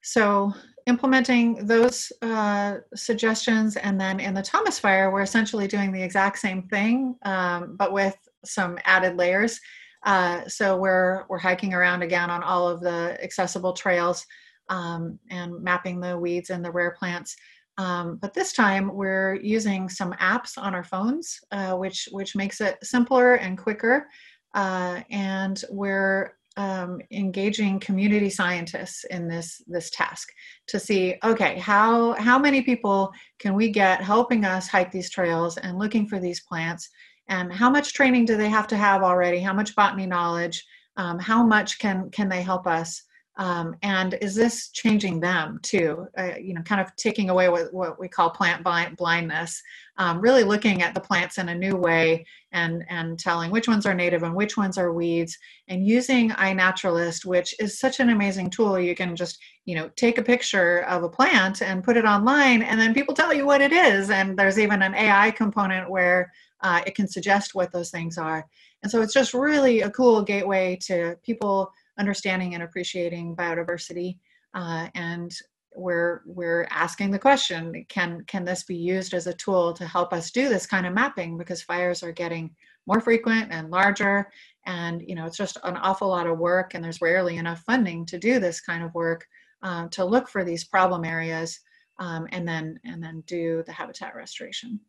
so 0.02 0.54
implementing 0.86 1.66
those 1.66 2.10
uh, 2.22 2.76
suggestions 2.94 3.76
and 3.76 4.00
then 4.00 4.20
in 4.20 4.32
the 4.32 4.40
Thomas 4.40 4.78
Fire, 4.78 5.10
we're 5.10 5.20
essentially 5.20 5.68
doing 5.68 5.92
the 5.92 6.02
exact 6.02 6.38
same 6.38 6.62
thing, 6.62 7.14
um, 7.26 7.76
but 7.76 7.92
with 7.92 8.16
some 8.42 8.78
added 8.86 9.18
layers. 9.18 9.60
Uh, 10.06 10.48
so 10.48 10.78
we're, 10.78 11.24
we're 11.28 11.38
hiking 11.38 11.74
around 11.74 12.00
again 12.02 12.30
on 12.30 12.42
all 12.42 12.66
of 12.66 12.80
the 12.80 13.22
accessible 13.22 13.74
trails 13.74 14.26
um, 14.70 15.18
and 15.30 15.62
mapping 15.62 16.00
the 16.00 16.18
weeds 16.18 16.48
and 16.48 16.64
the 16.64 16.70
rare 16.70 16.92
plants. 16.92 17.36
Um, 17.80 18.18
but 18.20 18.34
this 18.34 18.52
time 18.52 18.94
we're 18.94 19.36
using 19.36 19.88
some 19.88 20.12
apps 20.14 20.58
on 20.58 20.74
our 20.74 20.84
phones, 20.84 21.40
uh, 21.50 21.72
which, 21.72 22.08
which 22.12 22.36
makes 22.36 22.60
it 22.60 22.76
simpler 22.82 23.34
and 23.34 23.56
quicker. 23.56 24.06
Uh, 24.52 25.00
and 25.10 25.64
we're 25.70 26.34
um, 26.58 27.00
engaging 27.10 27.80
community 27.80 28.28
scientists 28.28 29.04
in 29.04 29.28
this 29.28 29.62
this 29.66 29.88
task 29.90 30.28
to 30.66 30.80
see 30.80 31.14
okay 31.24 31.56
how 31.60 32.12
how 32.14 32.38
many 32.40 32.60
people 32.60 33.12
can 33.38 33.54
we 33.54 33.70
get 33.70 34.02
helping 34.02 34.44
us 34.44 34.66
hike 34.66 34.90
these 34.90 35.08
trails 35.08 35.56
and 35.58 35.78
looking 35.78 36.06
for 36.06 36.18
these 36.18 36.40
plants? 36.40 36.90
And 37.28 37.52
how 37.52 37.70
much 37.70 37.94
training 37.94 38.24
do 38.26 38.36
they 38.36 38.48
have 38.48 38.66
to 38.66 38.76
have 38.76 39.02
already? 39.02 39.38
How 39.38 39.54
much 39.54 39.76
botany 39.76 40.06
knowledge? 40.06 40.62
Um, 40.96 41.18
how 41.18 41.46
much 41.46 41.78
can 41.78 42.10
can 42.10 42.28
they 42.28 42.42
help 42.42 42.66
us 42.66 43.04
um, 43.40 43.74
and 43.80 44.18
is 44.20 44.34
this 44.34 44.68
changing 44.68 45.18
them 45.18 45.60
too? 45.62 46.06
Uh, 46.18 46.32
you 46.38 46.52
know, 46.52 46.60
kind 46.60 46.78
of 46.78 46.94
taking 46.96 47.30
away 47.30 47.48
what, 47.48 47.72
what 47.72 47.98
we 47.98 48.06
call 48.06 48.28
plant 48.28 48.62
blind, 48.62 48.98
blindness, 48.98 49.62
um, 49.96 50.20
really 50.20 50.44
looking 50.44 50.82
at 50.82 50.92
the 50.92 51.00
plants 51.00 51.38
in 51.38 51.48
a 51.48 51.54
new 51.54 51.74
way 51.74 52.26
and, 52.52 52.84
and 52.90 53.18
telling 53.18 53.50
which 53.50 53.66
ones 53.66 53.86
are 53.86 53.94
native 53.94 54.24
and 54.24 54.34
which 54.34 54.58
ones 54.58 54.76
are 54.76 54.92
weeds 54.92 55.38
and 55.68 55.86
using 55.86 56.28
iNaturalist, 56.32 57.24
which 57.24 57.54
is 57.58 57.78
such 57.78 57.98
an 57.98 58.10
amazing 58.10 58.50
tool. 58.50 58.78
You 58.78 58.94
can 58.94 59.16
just, 59.16 59.38
you 59.64 59.74
know, 59.74 59.88
take 59.96 60.18
a 60.18 60.22
picture 60.22 60.80
of 60.80 61.02
a 61.02 61.08
plant 61.08 61.62
and 61.62 61.82
put 61.82 61.96
it 61.96 62.04
online 62.04 62.60
and 62.60 62.78
then 62.78 62.92
people 62.92 63.14
tell 63.14 63.32
you 63.32 63.46
what 63.46 63.62
it 63.62 63.72
is. 63.72 64.10
And 64.10 64.38
there's 64.38 64.58
even 64.58 64.82
an 64.82 64.94
AI 64.94 65.30
component 65.30 65.88
where 65.88 66.30
uh, 66.60 66.82
it 66.86 66.94
can 66.94 67.08
suggest 67.08 67.54
what 67.54 67.72
those 67.72 67.90
things 67.90 68.18
are. 68.18 68.44
And 68.82 68.92
so 68.92 69.00
it's 69.00 69.14
just 69.14 69.32
really 69.32 69.80
a 69.80 69.90
cool 69.90 70.20
gateway 70.20 70.78
to 70.82 71.16
people 71.22 71.72
understanding 72.00 72.54
and 72.54 72.62
appreciating 72.62 73.36
biodiversity. 73.36 74.18
Uh, 74.54 74.88
and 74.94 75.30
we're 75.76 76.22
we're 76.26 76.66
asking 76.70 77.12
the 77.12 77.18
question: 77.18 77.84
Can 77.88 78.24
can 78.26 78.44
this 78.44 78.64
be 78.64 78.74
used 78.74 79.14
as 79.14 79.28
a 79.28 79.34
tool 79.34 79.72
to 79.74 79.86
help 79.86 80.12
us 80.12 80.32
do 80.32 80.48
this 80.48 80.66
kind 80.66 80.86
of 80.86 80.94
mapping? 80.94 81.38
Because 81.38 81.62
fires 81.62 82.02
are 82.02 82.12
getting 82.12 82.50
more 82.86 83.00
frequent 83.00 83.52
and 83.52 83.70
larger, 83.70 84.28
and 84.66 85.02
you 85.06 85.14
know 85.14 85.26
it's 85.26 85.36
just 85.36 85.58
an 85.62 85.76
awful 85.76 86.08
lot 86.08 86.26
of 86.26 86.38
work, 86.38 86.74
and 86.74 86.82
there's 86.82 87.00
rarely 87.00 87.36
enough 87.36 87.60
funding 87.60 88.04
to 88.06 88.18
do 88.18 88.40
this 88.40 88.60
kind 88.60 88.82
of 88.82 88.92
work 88.94 89.24
uh, 89.62 89.86
to 89.88 90.04
look 90.04 90.28
for 90.28 90.42
these 90.42 90.64
problem 90.64 91.04
areas, 91.04 91.60
um, 92.00 92.26
and 92.32 92.48
then 92.48 92.80
and 92.84 93.00
then 93.02 93.22
do 93.26 93.62
the 93.66 93.72
habitat 93.72 94.16
restoration 94.16 94.80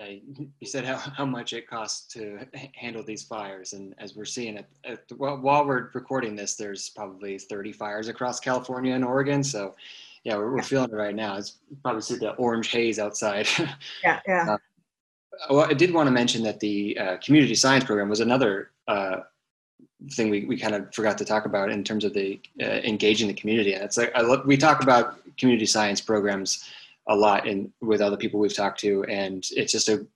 uh, 0.00 0.06
you 0.58 0.66
said 0.66 0.84
how, 0.84 0.96
how 0.96 1.26
much 1.26 1.52
it 1.52 1.68
costs 1.68 2.12
to 2.14 2.40
handle 2.74 3.02
these 3.02 3.22
fires. 3.22 3.74
And 3.74 3.94
as 3.98 4.16
we're 4.16 4.24
seeing 4.24 4.56
it, 4.56 4.66
at, 4.84 5.04
while, 5.16 5.36
while 5.38 5.66
we're 5.66 5.90
recording 5.92 6.34
this, 6.34 6.54
there's 6.54 6.88
probably 6.90 7.38
30 7.38 7.72
fires 7.72 8.08
across 8.08 8.40
California 8.40 8.94
and 8.94 9.04
Oregon. 9.04 9.44
So 9.44 9.74
yeah, 10.24 10.36
we're, 10.36 10.52
we're 10.52 10.62
feeling 10.62 10.90
it 10.90 10.96
right 10.96 11.14
now. 11.14 11.36
It's 11.36 11.58
probably 11.82 12.02
see 12.02 12.16
the 12.16 12.32
orange 12.32 12.70
haze 12.70 12.98
outside. 12.98 13.48
Yeah, 14.02 14.20
yeah. 14.26 14.50
Uh, 14.50 14.58
well, 15.50 15.66
I 15.68 15.74
did 15.74 15.92
want 15.92 16.06
to 16.06 16.10
mention 16.10 16.42
that 16.44 16.60
the 16.60 16.96
uh, 16.98 17.16
community 17.18 17.54
science 17.54 17.84
program 17.84 18.08
was 18.08 18.20
another 18.20 18.70
uh, 18.88 19.20
thing 20.12 20.30
we, 20.30 20.44
we 20.44 20.58
kind 20.58 20.74
of 20.74 20.92
forgot 20.94 21.18
to 21.18 21.24
talk 21.24 21.46
about 21.46 21.70
in 21.70 21.84
terms 21.84 22.04
of 22.04 22.12
the 22.12 22.40
uh, 22.60 22.64
engaging 22.64 23.28
the 23.28 23.34
community. 23.34 23.74
And 23.74 23.82
it's 23.82 23.96
like 23.96 24.12
I 24.14 24.22
look, 24.22 24.44
we 24.44 24.56
talk 24.56 24.82
about 24.82 25.18
community 25.36 25.66
science 25.66 26.00
programs 26.00 26.70
a 27.08 27.16
lot 27.16 27.46
in 27.46 27.72
with 27.80 28.00
other 28.00 28.16
people 28.16 28.40
we've 28.40 28.54
talked 28.54 28.80
to, 28.80 29.04
and 29.04 29.44
it's 29.52 29.72
just 29.72 29.88
a 29.88 30.06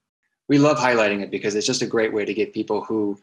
we 0.47 0.57
love 0.57 0.77
highlighting 0.77 1.21
it 1.21 1.31
because 1.31 1.55
it's 1.55 1.67
just 1.67 1.81
a 1.81 1.87
great 1.87 2.13
way 2.13 2.23
to 2.23 2.33
get 2.33 2.53
people 2.53 2.83
who 2.83 3.17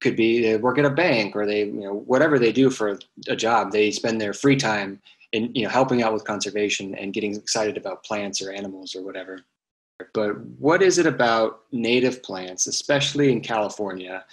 could 0.00 0.16
be 0.16 0.42
they 0.42 0.56
work 0.56 0.78
at 0.78 0.84
a 0.84 0.90
bank 0.90 1.34
or 1.34 1.46
they 1.46 1.64
you 1.64 1.84
know 1.84 1.94
whatever 1.94 2.38
they 2.38 2.52
do 2.52 2.70
for 2.70 2.98
a 3.28 3.36
job 3.36 3.72
they 3.72 3.90
spend 3.90 4.20
their 4.20 4.32
free 4.32 4.56
time 4.56 5.00
in 5.32 5.52
you 5.54 5.64
know 5.64 5.70
helping 5.70 6.02
out 6.02 6.12
with 6.12 6.24
conservation 6.24 6.94
and 6.94 7.14
getting 7.14 7.34
excited 7.34 7.76
about 7.76 8.04
plants 8.04 8.42
or 8.42 8.52
animals 8.52 8.94
or 8.94 9.02
whatever. 9.02 9.40
But 10.14 10.38
what 10.60 10.82
is 10.82 10.98
it 10.98 11.06
about 11.06 11.62
native 11.72 12.22
plants 12.22 12.66
especially 12.66 13.32
in 13.32 13.40
california 13.40 14.24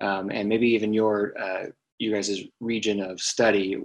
um, 0.00 0.30
and 0.30 0.48
maybe 0.48 0.68
even 0.68 0.92
your 0.92 1.38
uh, 1.38 1.66
you 2.00 2.12
guys' 2.12 2.42
region 2.60 3.00
of 3.00 3.20
study, 3.20 3.76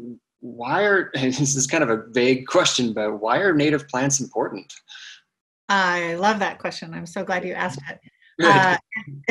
why 0.46 0.84
are 0.84 1.12
this 1.16 1.56
is 1.56 1.68
kind 1.68 1.84
of 1.84 1.90
a 1.90 2.04
vague 2.10 2.46
question, 2.48 2.94
but 2.94 3.20
why 3.20 3.40
are 3.40 3.54
native 3.54 3.88
plants 3.88 4.20
important? 4.20 4.72
I 5.68 6.14
love 6.16 6.40
that 6.40 6.60
question. 6.60 6.94
I'm 6.94 7.08
so 7.08 7.24
glad 7.24 7.44
you 7.44 7.54
asked 7.54 7.82
it. 7.90 8.00
Uh, 8.44 8.76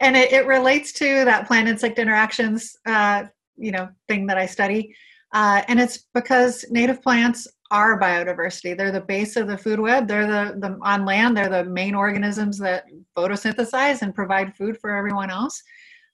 and 0.00 0.14
it, 0.14 0.30
it, 0.34 0.46
relates 0.46 0.92
to 0.92 1.24
that 1.24 1.46
plant 1.46 1.66
insect 1.66 1.98
interactions, 1.98 2.76
uh, 2.84 3.24
you 3.56 3.72
know, 3.72 3.88
thing 4.06 4.26
that 4.26 4.36
I 4.36 4.44
study. 4.44 4.94
Uh, 5.32 5.62
and 5.66 5.80
it's 5.80 6.04
because 6.12 6.62
native 6.68 7.00
plants 7.00 7.48
are 7.70 7.98
biodiversity. 7.98 8.76
They're 8.76 8.92
the 8.92 9.00
base 9.00 9.36
of 9.36 9.48
the 9.48 9.56
food 9.56 9.80
web. 9.80 10.06
They're 10.06 10.26
the, 10.26 10.58
the 10.58 10.78
on 10.82 11.06
land. 11.06 11.38
They're 11.38 11.48
the 11.48 11.64
main 11.64 11.94
organisms 11.94 12.58
that 12.58 12.84
photosynthesize 13.16 14.02
and 14.02 14.14
provide 14.14 14.54
food 14.54 14.76
for 14.78 14.90
everyone 14.94 15.30
else. 15.30 15.62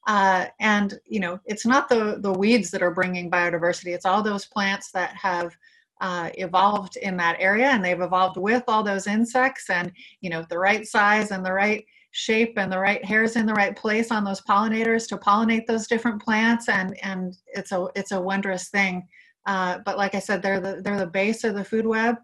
Uh, 0.06 0.46
and 0.60 0.98
you 1.06 1.20
know, 1.20 1.40
it's 1.46 1.64
not 1.64 1.88
the 1.88 2.18
the 2.20 2.32
weeds 2.32 2.70
that 2.70 2.82
are 2.82 2.90
bringing 2.90 3.30
biodiversity. 3.30 3.94
It's 3.94 4.06
all 4.06 4.22
those 4.22 4.44
plants 4.46 4.90
that 4.92 5.14
have 5.16 5.56
uh, 6.00 6.30
evolved 6.34 6.96
in 6.96 7.16
that 7.16 7.36
area, 7.38 7.68
and 7.68 7.84
they've 7.84 8.00
evolved 8.00 8.36
with 8.36 8.64
all 8.68 8.82
those 8.82 9.06
insects, 9.06 9.70
and 9.70 9.90
you 10.20 10.28
know, 10.28 10.44
the 10.50 10.58
right 10.58 10.86
size 10.86 11.30
and 11.30 11.44
the 11.44 11.52
right 11.52 11.84
shape 12.10 12.54
and 12.58 12.70
the 12.70 12.78
right 12.78 13.04
hairs 13.04 13.34
in 13.34 13.46
the 13.46 13.52
right 13.54 13.74
place 13.74 14.12
on 14.12 14.22
those 14.24 14.40
pollinators 14.42 15.08
to 15.08 15.16
pollinate 15.16 15.66
those 15.66 15.86
different 15.86 16.20
plants, 16.22 16.68
and 16.68 16.96
and 17.02 17.36
it's 17.48 17.72
a 17.72 17.88
it's 17.94 18.12
a 18.12 18.20
wondrous 18.20 18.68
thing. 18.68 19.06
Uh, 19.46 19.78
but 19.84 19.96
like 19.96 20.14
I 20.14 20.20
said, 20.20 20.42
they're 20.42 20.60
the 20.60 20.82
they're 20.82 20.98
the 20.98 21.06
base 21.06 21.44
of 21.44 21.54
the 21.54 21.64
food 21.64 21.86
web, 21.86 22.16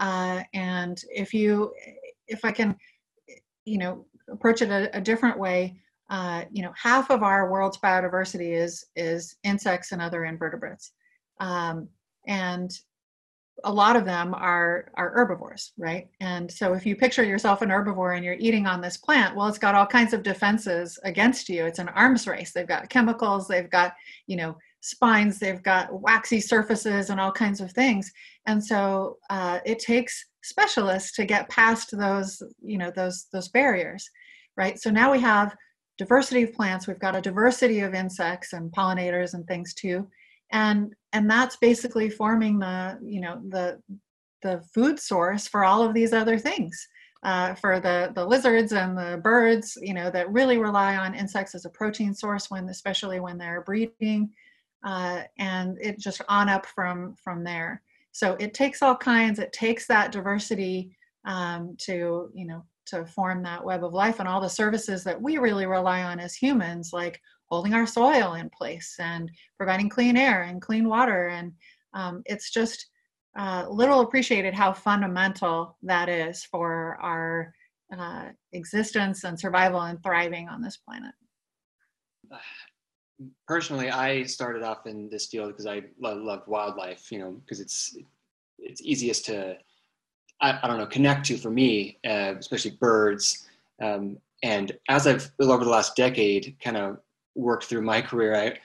uh, 0.00 0.42
and 0.54 1.00
if 1.10 1.32
you 1.32 1.72
if 2.26 2.44
I 2.44 2.50
can, 2.50 2.76
you 3.64 3.78
know, 3.78 4.06
approach 4.28 4.60
it 4.60 4.70
a, 4.70 4.96
a 4.96 5.00
different 5.00 5.38
way 5.38 5.76
uh, 6.10 6.44
you 6.50 6.62
know, 6.62 6.72
half 6.80 7.10
of 7.10 7.22
our 7.22 7.50
world's 7.50 7.78
biodiversity 7.78 8.52
is 8.52 8.84
is 8.96 9.36
insects 9.44 9.92
and 9.92 10.00
other 10.00 10.24
invertebrates, 10.24 10.92
um, 11.40 11.88
and 12.26 12.70
a 13.64 13.72
lot 13.72 13.96
of 13.96 14.04
them 14.04 14.34
are 14.34 14.90
are 14.94 15.10
herbivores, 15.10 15.72
right? 15.76 16.08
And 16.20 16.50
so 16.50 16.74
if 16.74 16.86
you 16.86 16.96
picture 16.96 17.24
yourself 17.24 17.62
an 17.62 17.68
herbivore 17.70 18.16
and 18.16 18.24
you're 18.24 18.36
eating 18.38 18.66
on 18.66 18.80
this 18.80 18.96
plant, 18.96 19.36
well, 19.36 19.48
it's 19.48 19.58
got 19.58 19.74
all 19.74 19.86
kinds 19.86 20.12
of 20.12 20.22
defenses 20.22 20.98
against 21.04 21.48
you. 21.48 21.66
It's 21.66 21.78
an 21.78 21.88
arms 21.90 22.26
race. 22.26 22.52
They've 22.52 22.66
got 22.66 22.88
chemicals. 22.88 23.48
They've 23.48 23.70
got 23.70 23.94
you 24.26 24.36
know 24.36 24.56
spines. 24.80 25.38
They've 25.38 25.62
got 25.62 25.92
waxy 25.92 26.40
surfaces 26.40 27.10
and 27.10 27.20
all 27.20 27.32
kinds 27.32 27.60
of 27.60 27.72
things. 27.72 28.10
And 28.46 28.64
so 28.64 29.18
uh, 29.28 29.58
it 29.66 29.78
takes 29.80 30.24
specialists 30.42 31.12
to 31.16 31.24
get 31.24 31.48
past 31.48 31.96
those 31.96 32.42
you 32.62 32.78
know 32.78 32.90
those 32.94 33.26
those 33.32 33.48
barriers, 33.48 34.08
right? 34.56 34.78
So 34.78 34.90
now 34.90 35.12
we 35.12 35.20
have 35.20 35.54
diversity 35.98 36.44
of 36.44 36.54
plants. 36.54 36.86
We've 36.86 36.98
got 36.98 37.16
a 37.16 37.20
diversity 37.20 37.80
of 37.80 37.94
insects 37.94 38.52
and 38.52 38.72
pollinators 38.72 39.34
and 39.34 39.46
things 39.46 39.74
too. 39.74 40.08
And 40.50 40.94
and 41.12 41.30
that's 41.30 41.56
basically 41.56 42.08
forming 42.08 42.58
the 42.58 42.98
you 43.02 43.20
know 43.20 43.40
the 43.48 43.82
the 44.42 44.62
food 44.72 44.98
source 44.98 45.46
for 45.46 45.64
all 45.64 45.82
of 45.82 45.92
these 45.92 46.12
other 46.12 46.38
things 46.38 46.88
uh, 47.22 47.54
for 47.54 47.80
the 47.80 48.12
the 48.14 48.24
lizards 48.24 48.72
and 48.72 48.96
the 48.96 49.20
birds 49.22 49.76
you 49.82 49.92
know 49.92 50.10
that 50.10 50.32
really 50.32 50.56
rely 50.58 50.96
on 50.96 51.14
insects 51.14 51.54
as 51.54 51.64
a 51.66 51.70
protein 51.70 52.14
source 52.14 52.50
when 52.50 52.68
especially 52.68 53.20
when 53.20 53.36
they're 53.36 53.62
breeding 53.62 54.30
uh, 54.84 55.22
and 55.38 55.78
it 55.80 55.98
just 55.98 56.22
on 56.28 56.48
up 56.48 56.66
from 56.66 57.14
from 57.22 57.44
there. 57.44 57.82
So 58.12 58.36
it 58.40 58.54
takes 58.54 58.82
all 58.82 58.96
kinds. 58.96 59.38
It 59.38 59.52
takes 59.52 59.86
that 59.86 60.12
diversity 60.12 60.96
um, 61.24 61.76
to 61.80 62.30
you 62.34 62.46
know 62.46 62.64
to 62.88 63.04
form 63.06 63.42
that 63.42 63.64
web 63.64 63.84
of 63.84 63.92
life 63.94 64.18
and 64.18 64.28
all 64.28 64.40
the 64.40 64.48
services 64.48 65.04
that 65.04 65.20
we 65.20 65.38
really 65.38 65.66
rely 65.66 66.02
on 66.02 66.20
as 66.20 66.34
humans 66.34 66.90
like 66.92 67.20
holding 67.46 67.74
our 67.74 67.86
soil 67.86 68.34
in 68.34 68.50
place 68.50 68.96
and 68.98 69.30
providing 69.56 69.88
clean 69.88 70.16
air 70.16 70.42
and 70.42 70.62
clean 70.62 70.88
water. 70.88 71.28
And 71.28 71.52
um, 71.94 72.22
it's 72.26 72.50
just 72.50 72.86
uh, 73.38 73.66
little 73.68 74.00
appreciated 74.00 74.54
how 74.54 74.72
fundamental 74.72 75.76
that 75.82 76.08
is 76.08 76.44
for 76.44 76.98
our 77.00 77.52
uh, 77.96 78.26
existence 78.52 79.24
and 79.24 79.38
survival 79.38 79.80
and 79.82 80.02
thriving 80.02 80.48
on 80.48 80.60
this 80.62 80.76
planet. 80.76 81.14
Personally 83.48 83.90
i 83.90 84.22
started 84.22 84.62
off 84.62 84.86
in 84.86 85.08
this 85.10 85.26
field 85.26 85.48
because 85.48 85.66
i 85.66 85.82
love, 86.00 86.18
love 86.18 86.42
wildlife 86.46 87.10
you 87.10 87.18
know 87.18 87.32
because 87.32 87.58
it's 87.58 87.96
it's 88.60 88.80
easiest 88.82 89.24
to 89.24 89.56
I, 90.40 90.58
I 90.62 90.66
don't 90.66 90.78
know 90.78 90.86
connect 90.86 91.26
to 91.26 91.36
for 91.36 91.50
me, 91.50 91.98
uh, 92.06 92.34
especially 92.38 92.72
birds. 92.72 93.46
Um, 93.80 94.18
and 94.42 94.72
as 94.88 95.06
I've 95.06 95.30
over 95.40 95.64
the 95.64 95.70
last 95.70 95.96
decade 95.96 96.56
kind 96.62 96.76
of 96.76 96.98
worked 97.34 97.64
through 97.64 97.82
my 97.82 98.00
career, 98.00 98.34
I 98.34 98.58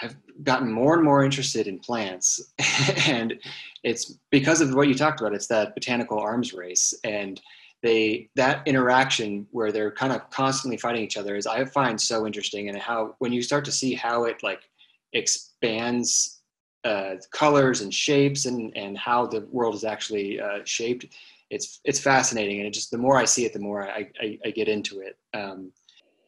I've 0.00 0.16
gotten 0.44 0.70
more 0.70 0.94
and 0.94 1.02
more 1.02 1.24
interested 1.24 1.66
in 1.66 1.80
plants, 1.80 2.52
and 3.08 3.34
it's 3.82 4.14
because 4.30 4.60
of 4.60 4.74
what 4.74 4.88
you 4.88 4.94
talked 4.94 5.20
about. 5.20 5.34
It's 5.34 5.48
that 5.48 5.74
botanical 5.74 6.18
arms 6.18 6.52
race, 6.52 6.94
and 7.04 7.40
they 7.82 8.28
that 8.36 8.66
interaction 8.66 9.46
where 9.50 9.72
they're 9.72 9.90
kind 9.90 10.12
of 10.12 10.28
constantly 10.30 10.76
fighting 10.76 11.02
each 11.02 11.16
other 11.16 11.36
is 11.36 11.46
I 11.46 11.64
find 11.64 12.00
so 12.00 12.26
interesting, 12.26 12.68
and 12.68 12.78
how 12.78 13.16
when 13.18 13.32
you 13.32 13.42
start 13.42 13.64
to 13.64 13.72
see 13.72 13.94
how 13.94 14.24
it 14.24 14.42
like 14.42 14.70
expands 15.12 16.37
uh, 16.88 17.16
colors 17.32 17.82
and 17.82 17.92
shapes 17.92 18.46
and, 18.46 18.74
and 18.76 18.96
how 18.96 19.26
the 19.26 19.46
world 19.50 19.74
is 19.74 19.84
actually 19.84 20.40
uh, 20.40 20.60
shaped. 20.64 21.06
It's 21.50 21.80
it's 21.84 22.00
fascinating, 22.00 22.58
and 22.58 22.66
it 22.66 22.74
just 22.74 22.90
the 22.90 22.98
more 22.98 23.16
I 23.16 23.24
see 23.24 23.44
it, 23.44 23.52
the 23.52 23.58
more 23.58 23.88
I, 23.88 24.10
I, 24.20 24.38
I 24.44 24.50
get 24.50 24.68
into 24.68 25.00
it. 25.00 25.18
Um, 25.34 25.72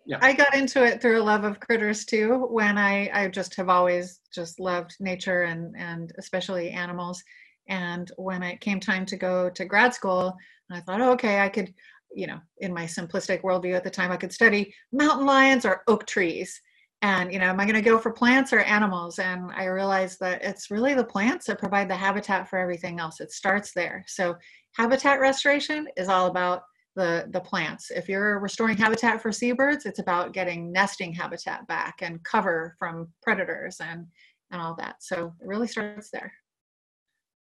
yeah. 0.06 0.18
I 0.22 0.32
got 0.32 0.54
into 0.54 0.84
it 0.84 1.00
through 1.00 1.20
a 1.20 1.22
love 1.22 1.44
of 1.44 1.60
critters 1.60 2.04
too. 2.04 2.48
When 2.50 2.78
I 2.78 3.10
I 3.12 3.28
just 3.28 3.54
have 3.56 3.68
always 3.68 4.20
just 4.34 4.60
loved 4.60 4.96
nature 5.00 5.42
and 5.42 5.74
and 5.76 6.12
especially 6.18 6.70
animals. 6.70 7.22
And 7.68 8.10
when 8.16 8.42
it 8.42 8.60
came 8.60 8.80
time 8.80 9.06
to 9.06 9.16
go 9.16 9.48
to 9.50 9.64
grad 9.64 9.94
school, 9.94 10.36
I 10.72 10.80
thought, 10.80 11.00
oh, 11.00 11.12
okay, 11.12 11.40
I 11.40 11.48
could, 11.48 11.72
you 12.12 12.26
know, 12.26 12.40
in 12.58 12.74
my 12.74 12.84
simplistic 12.84 13.42
worldview 13.42 13.76
at 13.76 13.84
the 13.84 13.90
time, 13.90 14.10
I 14.10 14.16
could 14.16 14.32
study 14.32 14.74
mountain 14.92 15.26
lions 15.26 15.64
or 15.64 15.82
oak 15.86 16.06
trees 16.06 16.60
and 17.02 17.32
you 17.32 17.38
know 17.38 17.46
am 17.46 17.60
i 17.60 17.64
going 17.64 17.74
to 17.74 17.80
go 17.80 17.98
for 17.98 18.12
plants 18.12 18.52
or 18.52 18.60
animals? 18.60 19.18
And 19.18 19.50
i 19.52 19.64
realized 19.64 20.20
that 20.20 20.42
it's 20.42 20.70
really 20.70 20.94
the 20.94 21.04
plants 21.04 21.46
that 21.46 21.58
provide 21.58 21.88
the 21.88 21.96
habitat 21.96 22.48
for 22.48 22.58
everything 22.58 23.00
else. 23.00 23.20
It 23.20 23.32
starts 23.32 23.72
there. 23.72 24.04
So 24.06 24.36
habitat 24.76 25.20
restoration 25.20 25.88
is 25.96 26.08
all 26.08 26.26
about 26.26 26.62
the 26.96 27.28
the 27.32 27.40
plants. 27.40 27.90
If 27.90 28.08
you're 28.08 28.40
restoring 28.40 28.76
habitat 28.76 29.22
for 29.22 29.32
seabirds 29.32 29.86
it's 29.86 29.98
about 29.98 30.32
getting 30.32 30.72
nesting 30.72 31.12
habitat 31.12 31.66
back 31.66 31.96
and 32.02 32.22
cover 32.24 32.76
from 32.78 33.08
predators 33.22 33.78
and 33.80 34.06
and 34.52 34.60
all 34.60 34.74
that. 34.76 34.96
So 35.00 35.32
it 35.40 35.46
really 35.46 35.68
starts 35.68 36.10
there. 36.10 36.32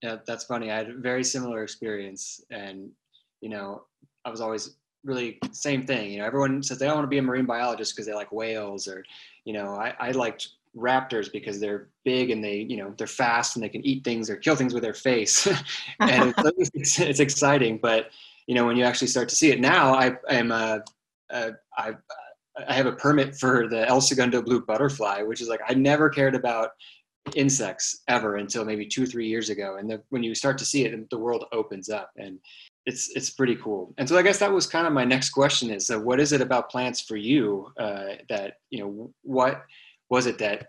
Yeah 0.02 0.18
that's 0.26 0.44
funny. 0.44 0.70
I 0.70 0.76
had 0.76 0.90
a 0.90 0.98
very 0.98 1.24
similar 1.24 1.62
experience. 1.62 2.40
And 2.50 2.90
you 3.42 3.48
know 3.50 3.82
i 4.24 4.30
was 4.30 4.40
always 4.40 4.76
really 5.04 5.38
same 5.52 5.86
thing. 5.86 6.12
You 6.12 6.18
know, 6.18 6.26
everyone 6.26 6.62
says 6.62 6.78
they 6.78 6.86
don't 6.86 6.96
want 6.96 7.04
to 7.04 7.08
be 7.08 7.18
a 7.18 7.22
marine 7.22 7.46
biologist 7.46 7.94
because 7.94 8.06
they 8.06 8.14
like 8.14 8.32
whales 8.32 8.86
or, 8.88 9.04
you 9.44 9.52
know, 9.52 9.74
I, 9.74 9.94
I 9.98 10.10
liked 10.12 10.48
raptors 10.76 11.30
because 11.30 11.60
they're 11.60 11.88
big 12.04 12.30
and 12.30 12.42
they, 12.42 12.58
you 12.68 12.76
know, 12.76 12.94
they're 12.96 13.06
fast 13.06 13.56
and 13.56 13.62
they 13.62 13.68
can 13.68 13.84
eat 13.84 14.04
things 14.04 14.30
or 14.30 14.36
kill 14.36 14.56
things 14.56 14.74
with 14.74 14.82
their 14.82 14.94
face. 14.94 15.46
and 16.00 16.34
it's, 16.74 16.98
it's, 16.98 17.20
exciting, 17.20 17.78
but 17.78 18.10
you 18.46 18.54
know, 18.54 18.66
when 18.66 18.76
you 18.76 18.84
actually 18.84 19.08
start 19.08 19.28
to 19.28 19.36
see 19.36 19.50
it 19.50 19.60
now, 19.60 19.94
I 19.94 20.16
am 20.28 20.50
a, 20.50 20.82
a 21.30 21.52
I, 21.76 21.94
I 22.68 22.74
have 22.74 22.86
a 22.86 22.92
permit 22.92 23.36
for 23.36 23.68
the 23.68 23.86
El 23.88 24.00
Segundo 24.00 24.42
blue 24.42 24.64
butterfly, 24.64 25.22
which 25.22 25.40
is 25.40 25.48
like, 25.48 25.60
I 25.68 25.74
never 25.74 26.08
cared 26.08 26.34
about 26.34 26.70
insects 27.34 28.02
ever 28.08 28.36
until 28.36 28.64
maybe 28.64 28.86
two, 28.86 29.06
three 29.06 29.28
years 29.28 29.48
ago. 29.48 29.76
And 29.78 29.88
the, 29.88 30.02
when 30.10 30.22
you 30.22 30.34
start 30.34 30.58
to 30.58 30.64
see 30.64 30.84
it, 30.84 31.10
the 31.10 31.18
world 31.18 31.44
opens 31.52 31.88
up 31.88 32.10
and 32.16 32.38
it's 32.86 33.10
it's 33.14 33.30
pretty 33.30 33.56
cool. 33.56 33.94
And 33.98 34.08
so 34.08 34.16
I 34.16 34.22
guess 34.22 34.38
that 34.38 34.52
was 34.52 34.66
kind 34.66 34.86
of 34.86 34.92
my 34.92 35.04
next 35.04 35.30
question 35.30 35.70
is 35.70 35.90
uh, 35.90 35.98
what 35.98 36.20
is 36.20 36.32
it 36.32 36.40
about 36.40 36.70
plants 36.70 37.00
for 37.00 37.16
you 37.16 37.68
uh, 37.78 38.16
that 38.28 38.54
you 38.70 38.80
know 38.80 39.12
what 39.22 39.62
was 40.10 40.26
it 40.26 40.38
that 40.38 40.68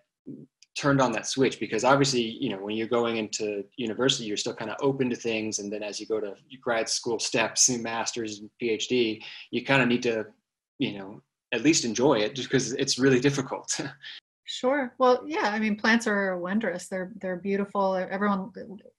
turned 0.78 1.02
on 1.02 1.12
that 1.12 1.28
switch? 1.28 1.60
Because 1.60 1.84
obviously 1.84 2.22
you 2.22 2.50
know 2.50 2.58
when 2.58 2.76
you're 2.76 2.88
going 2.88 3.18
into 3.18 3.64
university 3.78 4.26
you're 4.26 4.38
still 4.38 4.54
kind 4.54 4.72
of 4.72 4.78
open 4.82 5.10
to 5.10 5.16
things. 5.16 5.60
And 5.60 5.72
then 5.72 5.84
as 5.84 6.00
you 6.00 6.06
go 6.06 6.20
to 6.20 6.36
grad 6.62 6.88
school 6.88 7.20
steps 7.20 7.70
and 7.70 7.82
masters 7.82 8.40
and 8.40 8.50
phd 8.62 9.22
you 9.52 9.66
kind 9.66 9.82
of 9.82 9.88
need 9.88 10.04
to 10.04 10.26
you 10.80 10.98
know 10.98 11.22
at 11.52 11.64
least 11.64 11.86
enjoy 11.86 12.16
it 12.16 12.36
just 12.36 12.50
because 12.50 12.74
it's 12.74 12.98
really 12.98 13.20
difficult 13.20 13.80
Sure. 14.46 14.94
Well, 14.98 15.24
yeah. 15.26 15.50
I 15.54 15.60
mean, 15.60 15.78
plants 15.78 16.06
are 16.06 16.38
wondrous. 16.38 16.88
They're 16.90 17.14
they're 17.22 17.38
beautiful. 17.38 17.96
Everyone 17.96 18.52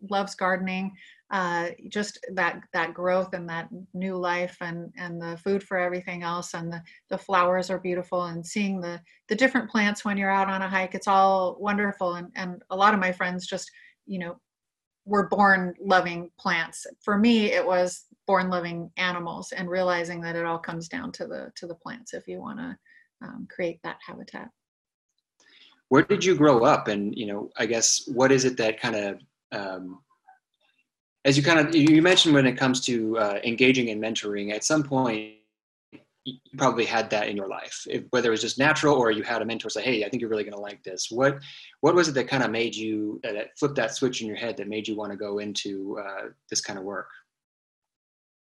loves 0.08 0.34
gardening. 0.34 0.92
Uh, 1.30 1.70
just 1.88 2.18
that 2.32 2.60
that 2.72 2.94
growth 2.94 3.34
and 3.34 3.48
that 3.50 3.68
new 3.92 4.16
life 4.16 4.56
and 4.62 4.90
and 4.96 5.20
the 5.20 5.36
food 5.36 5.62
for 5.62 5.76
everything 5.78 6.22
else 6.22 6.54
and 6.54 6.72
the 6.72 6.82
the 7.10 7.18
flowers 7.18 7.68
are 7.70 7.78
beautiful 7.78 8.24
and 8.24 8.46
seeing 8.46 8.80
the 8.80 9.00
the 9.28 9.34
different 9.34 9.70
plants 9.70 10.02
when 10.04 10.16
you're 10.16 10.30
out 10.30 10.48
on 10.48 10.62
a 10.62 10.68
hike. 10.68 10.94
It's 10.94 11.08
all 11.08 11.56
wonderful. 11.60 12.14
And 12.14 12.32
and 12.36 12.62
a 12.70 12.76
lot 12.76 12.94
of 12.94 13.00
my 13.00 13.12
friends 13.12 13.46
just 13.46 13.70
you 14.06 14.18
know 14.18 14.40
were 15.06 15.28
born 15.28 15.74
loving 15.80 16.30
plants. 16.38 16.86
For 17.02 17.18
me, 17.18 17.52
it 17.52 17.66
was 17.66 18.04
born 18.26 18.50
loving 18.50 18.90
animals 18.96 19.52
and 19.52 19.68
realizing 19.70 20.20
that 20.22 20.36
it 20.36 20.46
all 20.46 20.58
comes 20.58 20.88
down 20.88 21.12
to 21.12 21.26
the 21.26 21.52
to 21.56 21.66
the 21.66 21.74
plants 21.74 22.14
if 22.14 22.28
you 22.28 22.40
want 22.40 22.58
to 22.60 22.78
um, 23.22 23.46
create 23.50 23.80
that 23.84 23.98
habitat. 24.06 24.48
Where 25.94 26.02
did 26.02 26.24
you 26.24 26.34
grow 26.34 26.64
up, 26.64 26.88
and 26.88 27.16
you 27.16 27.26
know, 27.26 27.50
I 27.56 27.66
guess 27.66 28.02
what 28.08 28.32
is 28.32 28.44
it 28.44 28.56
that 28.56 28.80
kind 28.80 28.96
of 28.96 29.20
um, 29.52 30.00
as 31.24 31.36
you 31.36 31.42
kind 31.44 31.60
of 31.60 31.72
you 31.72 32.02
mentioned 32.02 32.34
when 32.34 32.48
it 32.48 32.56
comes 32.56 32.80
to 32.86 33.16
uh, 33.16 33.38
engaging 33.44 33.86
in 33.86 34.00
mentoring 34.00 34.52
at 34.52 34.64
some 34.64 34.82
point 34.82 35.34
you 36.24 36.34
probably 36.56 36.84
had 36.84 37.10
that 37.10 37.28
in 37.28 37.36
your 37.36 37.46
life. 37.46 37.86
If, 37.88 38.02
whether 38.10 38.30
it 38.30 38.32
was 38.32 38.40
just 38.40 38.58
natural 38.58 38.96
or 38.96 39.12
you 39.12 39.22
had 39.22 39.40
a 39.40 39.44
mentor 39.44 39.70
say 39.70 39.82
hey 39.82 40.04
i 40.04 40.08
think 40.08 40.20
you're 40.20 40.30
really 40.30 40.42
going 40.42 40.56
to 40.56 40.60
like 40.60 40.82
this. 40.82 41.12
What 41.12 41.38
what 41.80 41.94
was 41.94 42.08
it 42.08 42.14
that 42.16 42.26
kind 42.26 42.42
of 42.42 42.50
made 42.50 42.74
you 42.74 43.20
uh, 43.24 43.32
that 43.32 43.56
flipped 43.56 43.76
that 43.76 43.94
switch 43.94 44.20
in 44.20 44.26
your 44.26 44.36
head 44.36 44.56
that 44.56 44.66
made 44.66 44.88
you 44.88 44.96
want 44.96 45.12
to 45.12 45.16
go 45.16 45.38
into 45.38 45.96
uh, 46.04 46.24
this 46.50 46.60
kind 46.60 46.76
of 46.76 46.84
work? 46.84 47.10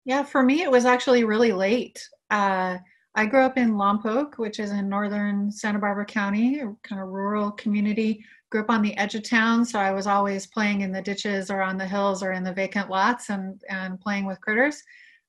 Yeah 0.07 0.23
for 0.23 0.43
me 0.43 0.63
it 0.63 0.71
was 0.71 0.87
actually 0.87 1.25
really 1.25 1.53
late. 1.53 2.09
Uh, 2.31 2.79
i 3.15 3.27
grew 3.27 3.41
up 3.41 3.57
in 3.57 3.73
lompoc 3.73 4.39
which 4.39 4.59
is 4.59 4.71
in 4.71 4.89
northern 4.89 5.51
santa 5.51 5.79
barbara 5.79 6.05
county 6.05 6.61
a 6.61 6.75
kind 6.83 7.01
of 7.01 7.09
rural 7.09 7.51
community. 7.53 8.25
Grew 8.51 8.61
up 8.61 8.71
on 8.71 8.83
the 8.83 8.95
edge 8.99 9.15
of 9.15 9.23
town 9.23 9.65
so 9.65 9.79
i 9.79 9.91
was 9.91 10.07
always 10.07 10.47
playing 10.47 10.83
in 10.83 10.93
the 10.93 11.01
ditches 11.01 11.51
or 11.51 11.63
on 11.63 11.79
the 11.79 11.87
hills 11.87 12.23
or 12.23 12.33
in 12.33 12.45
the 12.45 12.53
vacant 12.53 12.91
lots 12.91 13.31
and 13.31 13.63
and 13.69 14.01
playing 14.01 14.27
with 14.27 14.41
critters. 14.41 14.83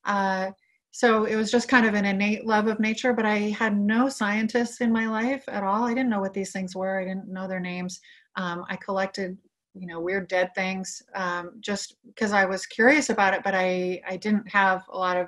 Uh, 0.05 0.51
so 0.91 1.23
it 1.23 1.35
was 1.35 1.49
just 1.49 1.69
kind 1.69 1.85
of 1.85 1.93
an 1.93 2.05
innate 2.05 2.45
love 2.45 2.67
of 2.67 2.79
nature 2.81 3.13
but 3.13 3.25
i 3.25 3.37
had 3.37 3.77
no 3.79 4.09
scientists 4.09 4.81
in 4.81 4.91
my 4.91 5.07
life 5.07 5.43
at 5.47 5.63
all. 5.63 5.85
I 5.85 5.93
didn't 5.93 6.09
know 6.09 6.19
what 6.19 6.33
these 6.33 6.51
things 6.51 6.75
were. 6.75 6.99
I 6.99 7.05
didn't 7.05 7.29
know 7.29 7.47
their 7.47 7.61
names. 7.61 8.01
Um, 8.35 8.65
i 8.69 8.75
collected 8.75 9.37
you 9.73 9.87
know 9.87 9.99
weird 9.99 10.27
dead 10.27 10.53
things 10.53 11.01
um, 11.15 11.51
just 11.59 11.95
because 12.05 12.31
i 12.31 12.45
was 12.45 12.65
curious 12.65 13.09
about 13.09 13.33
it 13.33 13.41
but 13.43 13.55
i 13.55 14.01
i 14.07 14.17
didn't 14.17 14.47
have 14.49 14.83
a 14.91 14.97
lot 14.97 15.17
of 15.17 15.27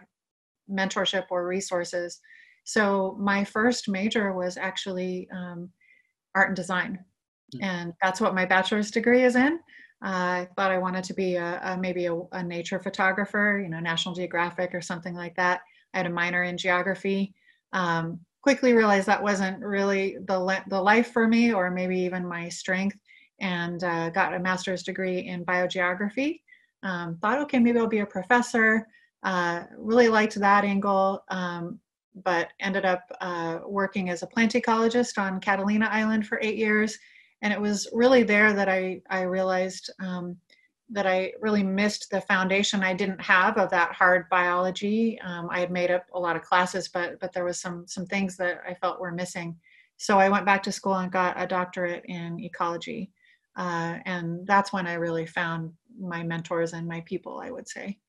mentorship 0.70 1.26
or 1.30 1.48
resources 1.48 2.20
so 2.66 3.16
my 3.20 3.44
first 3.44 3.88
major 3.88 4.34
was 4.34 4.58
actually 4.58 5.28
um, 5.34 5.70
art 6.36 6.50
and 6.50 6.56
design 6.56 7.00
hmm. 7.54 7.64
and 7.64 7.94
that's 8.02 8.20
what 8.20 8.36
my 8.36 8.46
bachelor's 8.46 8.92
degree 8.92 9.24
is 9.24 9.36
in 9.36 9.60
I 10.02 10.48
thought 10.56 10.72
I 10.72 10.78
wanted 10.78 11.04
to 11.06 11.14
be 11.14 11.36
a, 11.36 11.60
a 11.64 11.78
maybe 11.78 12.06
a, 12.06 12.16
a, 12.32 12.44
nature 12.44 12.80
photographer, 12.80 13.60
you 13.64 13.70
know, 13.70 13.80
National 13.80 14.14
Geographic 14.14 14.76
or 14.76 14.82
something 14.82 15.16
like 15.16 15.36
that. 15.36 15.62
I 15.94 15.98
had 15.98 16.06
a 16.06 16.12
minor 16.12 16.44
in 16.44 16.58
geography. 16.58 17.34
Um, 17.74 18.20
quickly 18.42 18.74
realized 18.74 19.08
that 19.08 19.24
wasn't 19.24 19.60
really 19.60 20.18
the 20.28 20.64
the 20.68 20.80
life 20.80 21.12
for 21.12 21.28
me, 21.28 21.54
or 21.54 21.72
maybe 21.72 22.00
even 22.00 22.28
my 22.28 22.48
strength, 22.50 23.00
and 23.40 23.84
uh, 23.84 24.12
got 24.12 24.36
a 24.36 24.40
master's 24.40 24.84
degree 24.84 25.20
in 25.28 25.44
biogeography. 25.44 26.42
Um, 26.84 27.18
thought, 27.22 27.40
okay, 27.40 27.58
maybe 27.58 27.80
I'll 27.80 27.88
be 27.88 28.00
a 28.00 28.06
professor. 28.06 28.88
Uh, 29.24 29.64
really 29.76 30.10
liked 30.10 30.36
that 30.36 30.64
angle, 30.64 31.24
um, 31.30 31.80
but 32.24 32.50
ended 32.60 32.86
up 32.86 33.04
uh, 33.22 33.60
working 33.66 34.10
as 34.10 34.24
a 34.24 34.28
plant 34.28 34.54
ecologist 34.54 35.18
on 35.18 35.40
Catalina 35.40 35.88
Island 35.92 36.26
for 36.26 36.40
eight 36.42 36.58
years 36.58 36.98
and 37.42 37.54
it 37.54 37.62
was 37.62 37.88
really 37.94 38.24
there 38.24 38.54
that 38.54 38.70
I 38.70 39.02
I 39.10 39.22
realized 39.22 39.92
um, 40.00 40.38
that 40.90 41.06
I 41.08 41.34
really 41.42 41.64
missed 41.64 42.10
the 42.10 42.22
foundation 42.22 42.84
I 42.84 42.94
didn't 42.94 43.22
have 43.22 43.58
of 43.58 43.70
that 43.72 43.94
hard 43.94 44.28
biology. 44.30 45.20
Um, 45.22 45.50
I 45.52 45.60
had 45.60 45.72
made 45.72 45.92
up 45.92 46.06
a 46.14 46.20
lot 46.20 46.36
of 46.36 46.42
classes, 46.42 46.88
but 46.88 47.20
but 47.20 47.34
there 47.34 47.46
was 47.46 47.60
some 47.60 47.88
some 47.88 48.06
things 48.08 48.38
that 48.38 48.62
I 48.68 48.74
felt 48.74 49.00
were 49.00 49.12
missing. 49.12 49.56
So 49.98 50.20
I 50.20 50.30
went 50.30 50.46
back 50.46 50.64
to 50.64 50.72
school 50.72 50.96
and 50.96 51.12
got 51.12 51.42
a 51.42 51.48
doctorate 51.48 52.04
in 52.06 52.40
ecology, 52.40 53.12
uh, 53.56 54.00
and 54.06 54.46
that's 54.48 54.74
when 54.74 54.88
I 54.88 54.94
really 54.94 55.26
found 55.26 55.72
my 56.00 56.24
mentors 56.24 56.74
and 56.74 56.88
my 56.88 57.02
people. 57.02 57.40
I 57.40 57.52
would 57.52 57.68
say. 57.68 58.00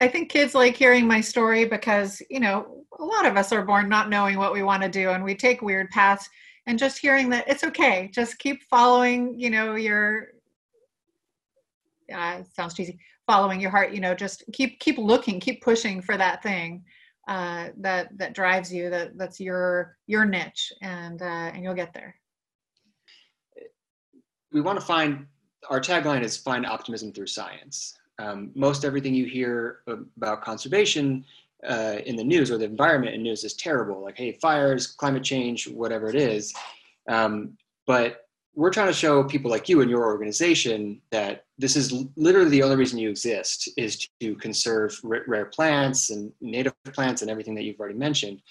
I 0.00 0.08
think 0.08 0.30
kids 0.30 0.54
like 0.54 0.76
hearing 0.76 1.06
my 1.06 1.20
story 1.20 1.64
because 1.64 2.22
you 2.30 2.40
know 2.40 2.84
a 2.98 3.04
lot 3.04 3.26
of 3.26 3.36
us 3.36 3.52
are 3.52 3.64
born 3.64 3.88
not 3.88 4.08
knowing 4.08 4.38
what 4.38 4.52
we 4.52 4.62
want 4.62 4.82
to 4.82 4.88
do, 4.88 5.10
and 5.10 5.24
we 5.24 5.34
take 5.34 5.62
weird 5.62 5.90
paths 5.90 6.28
and 6.66 6.78
just 6.78 6.98
hearing 6.98 7.30
that 7.30 7.48
it's 7.48 7.64
okay 7.64 8.10
just 8.12 8.38
keep 8.38 8.62
following 8.64 9.38
you 9.38 9.50
know 9.50 9.74
your 9.74 10.28
uh, 12.14 12.42
sounds 12.54 12.74
cheesy 12.74 12.98
following 13.26 13.58
your 13.58 13.70
heart 13.70 13.92
you 13.92 14.00
know 14.00 14.14
just 14.14 14.44
keep 14.52 14.78
keep 14.78 14.98
looking 14.98 15.40
keep 15.40 15.62
pushing 15.62 16.02
for 16.02 16.16
that 16.16 16.42
thing 16.42 16.84
uh, 17.28 17.68
that 17.76 18.16
that 18.16 18.34
drives 18.34 18.72
you 18.72 18.88
that 18.88 19.16
that's 19.18 19.38
your 19.38 19.96
your 20.06 20.24
niche 20.24 20.72
and 20.80 21.20
uh, 21.20 21.50
and 21.52 21.62
you'll 21.62 21.74
get 21.74 21.92
there. 21.92 22.14
We 24.50 24.62
want 24.62 24.80
to 24.80 24.84
find 24.84 25.26
our 25.68 25.80
tagline 25.80 26.22
is 26.22 26.38
find 26.38 26.64
optimism 26.64 27.12
through 27.12 27.26
science 27.26 27.97
um, 28.18 28.50
most 28.54 28.84
everything 28.84 29.14
you 29.14 29.26
hear 29.26 29.80
about 29.86 30.42
conservation 30.42 31.24
uh, 31.68 31.96
in 32.06 32.16
the 32.16 32.24
news 32.24 32.50
or 32.50 32.58
the 32.58 32.64
environment 32.64 33.14
in 33.14 33.22
news 33.22 33.44
is 33.44 33.54
terrible, 33.54 34.02
like 34.02 34.16
hey, 34.16 34.32
fires, 34.32 34.86
climate 34.86 35.24
change, 35.24 35.68
whatever 35.68 36.08
it 36.08 36.16
is. 36.16 36.54
Um, 37.08 37.56
but 37.86 38.28
we're 38.54 38.70
trying 38.70 38.88
to 38.88 38.92
show 38.92 39.22
people 39.22 39.50
like 39.50 39.68
you 39.68 39.80
and 39.80 39.90
your 39.90 40.04
organization 40.04 41.00
that 41.10 41.44
this 41.58 41.76
is 41.76 41.92
literally 42.16 42.50
the 42.50 42.62
only 42.62 42.76
reason 42.76 42.98
you 42.98 43.08
exist 43.08 43.68
is 43.76 44.08
to 44.20 44.34
conserve 44.36 44.98
rare 45.04 45.46
plants 45.46 46.10
and 46.10 46.32
native 46.40 46.74
plants 46.92 47.22
and 47.22 47.30
everything 47.30 47.54
that 47.54 47.62
you've 47.62 47.78
already 47.78 47.96
mentioned. 47.96 48.42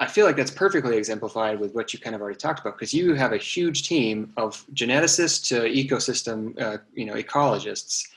I 0.00 0.08
feel 0.08 0.26
like 0.26 0.34
that's 0.36 0.50
perfectly 0.50 0.96
exemplified 0.96 1.60
with 1.60 1.74
what 1.74 1.92
you 1.92 2.00
kind 2.00 2.16
of 2.16 2.22
already 2.22 2.36
talked 2.36 2.58
about 2.58 2.76
because 2.76 2.92
you 2.92 3.14
have 3.14 3.32
a 3.32 3.36
huge 3.36 3.86
team 3.88 4.32
of 4.36 4.66
geneticists 4.74 5.46
to 5.48 5.62
ecosystem, 5.68 6.60
uh, 6.60 6.78
you 6.92 7.04
know, 7.04 7.14
ecologists 7.14 8.08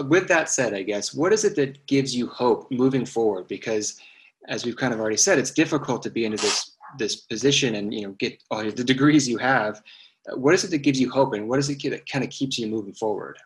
with 0.00 0.28
that 0.28 0.48
said, 0.48 0.74
I 0.74 0.82
guess, 0.82 1.14
what 1.14 1.32
is 1.32 1.44
it 1.44 1.56
that 1.56 1.86
gives 1.86 2.14
you 2.14 2.26
hope 2.28 2.70
moving 2.70 3.04
forward? 3.04 3.46
Because 3.48 4.00
as 4.48 4.64
we've 4.64 4.76
kind 4.76 4.94
of 4.94 5.00
already 5.00 5.16
said, 5.16 5.38
it's 5.38 5.50
difficult 5.50 6.02
to 6.02 6.10
be 6.10 6.24
into 6.24 6.38
this 6.38 6.70
this 6.98 7.16
position 7.16 7.76
and 7.76 7.92
you 7.94 8.02
know 8.02 8.14
get 8.18 8.42
all 8.50 8.62
the 8.62 8.84
degrees 8.84 9.28
you 9.28 9.38
have. 9.38 9.82
What 10.34 10.54
is 10.54 10.64
it 10.64 10.70
that 10.70 10.78
gives 10.78 11.00
you 11.00 11.10
hope, 11.10 11.34
and 11.34 11.48
what 11.48 11.58
is 11.58 11.68
it 11.68 11.82
that 11.90 12.08
kind 12.08 12.24
of 12.24 12.30
keeps 12.30 12.58
you 12.58 12.66
moving 12.68 12.94
forward? 12.94 13.38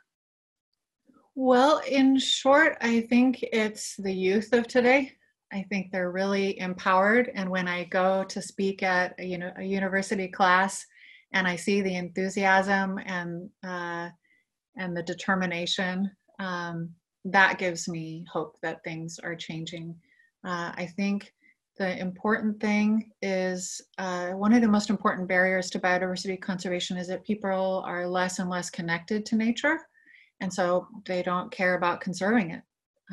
Well, 1.35 1.83
in 1.89 2.19
short, 2.19 2.77
I 2.81 3.03
think 3.03 3.43
it's 3.43 3.97
the 3.97 4.13
youth 4.13 4.53
of 4.53 4.67
today. 4.67 5.13
I 5.53 5.65
think 5.69 5.91
they're 5.91 6.11
really 6.11 6.59
empowered, 6.59 7.31
and 7.35 7.51
when 7.51 7.69
I 7.69 7.85
go 7.85 8.25
to 8.25 8.43
speak 8.43 8.83
at 8.83 9.15
a, 9.19 9.25
you 9.25 9.39
know 9.39 9.53
a 9.57 9.63
university 9.63 10.29
class, 10.29 10.85
and 11.33 11.47
I 11.47 11.57
see 11.57 11.83
the 11.83 11.97
enthusiasm 11.97 12.99
and 13.05 13.51
uh, 13.65 14.11
and 14.77 14.97
the 14.97 15.03
determination 15.03 16.11
um, 16.39 16.91
that 17.25 17.59
gives 17.59 17.89
me 17.89 18.25
hope 18.33 18.57
that 18.63 18.85
things 18.85 19.19
are 19.19 19.35
changing. 19.35 19.95
Uh, 20.45 20.73
I 20.75 20.89
think 20.97 21.33
the 21.79 21.99
important 21.99 22.61
thing 22.61 23.11
is 23.21 23.81
uh, 23.99 24.31
one 24.31 24.53
of 24.53 24.63
the 24.63 24.69
most 24.69 24.89
important 24.89 25.29
barriers 25.29 25.69
to 25.71 25.79
biodiversity 25.79 26.41
conservation 26.41 26.97
is 26.97 27.09
that 27.09 27.25
people 27.25 27.83
are 27.87 28.07
less 28.07 28.39
and 28.39 28.49
less 28.49 28.71
connected 28.71 29.27
to 29.27 29.37
nature, 29.37 29.79
and 30.41 30.53
so 30.53 30.87
they 31.05 31.23
don't 31.23 31.51
care 31.51 31.75
about 31.75 32.01
conserving 32.01 32.53
it. 32.53 32.63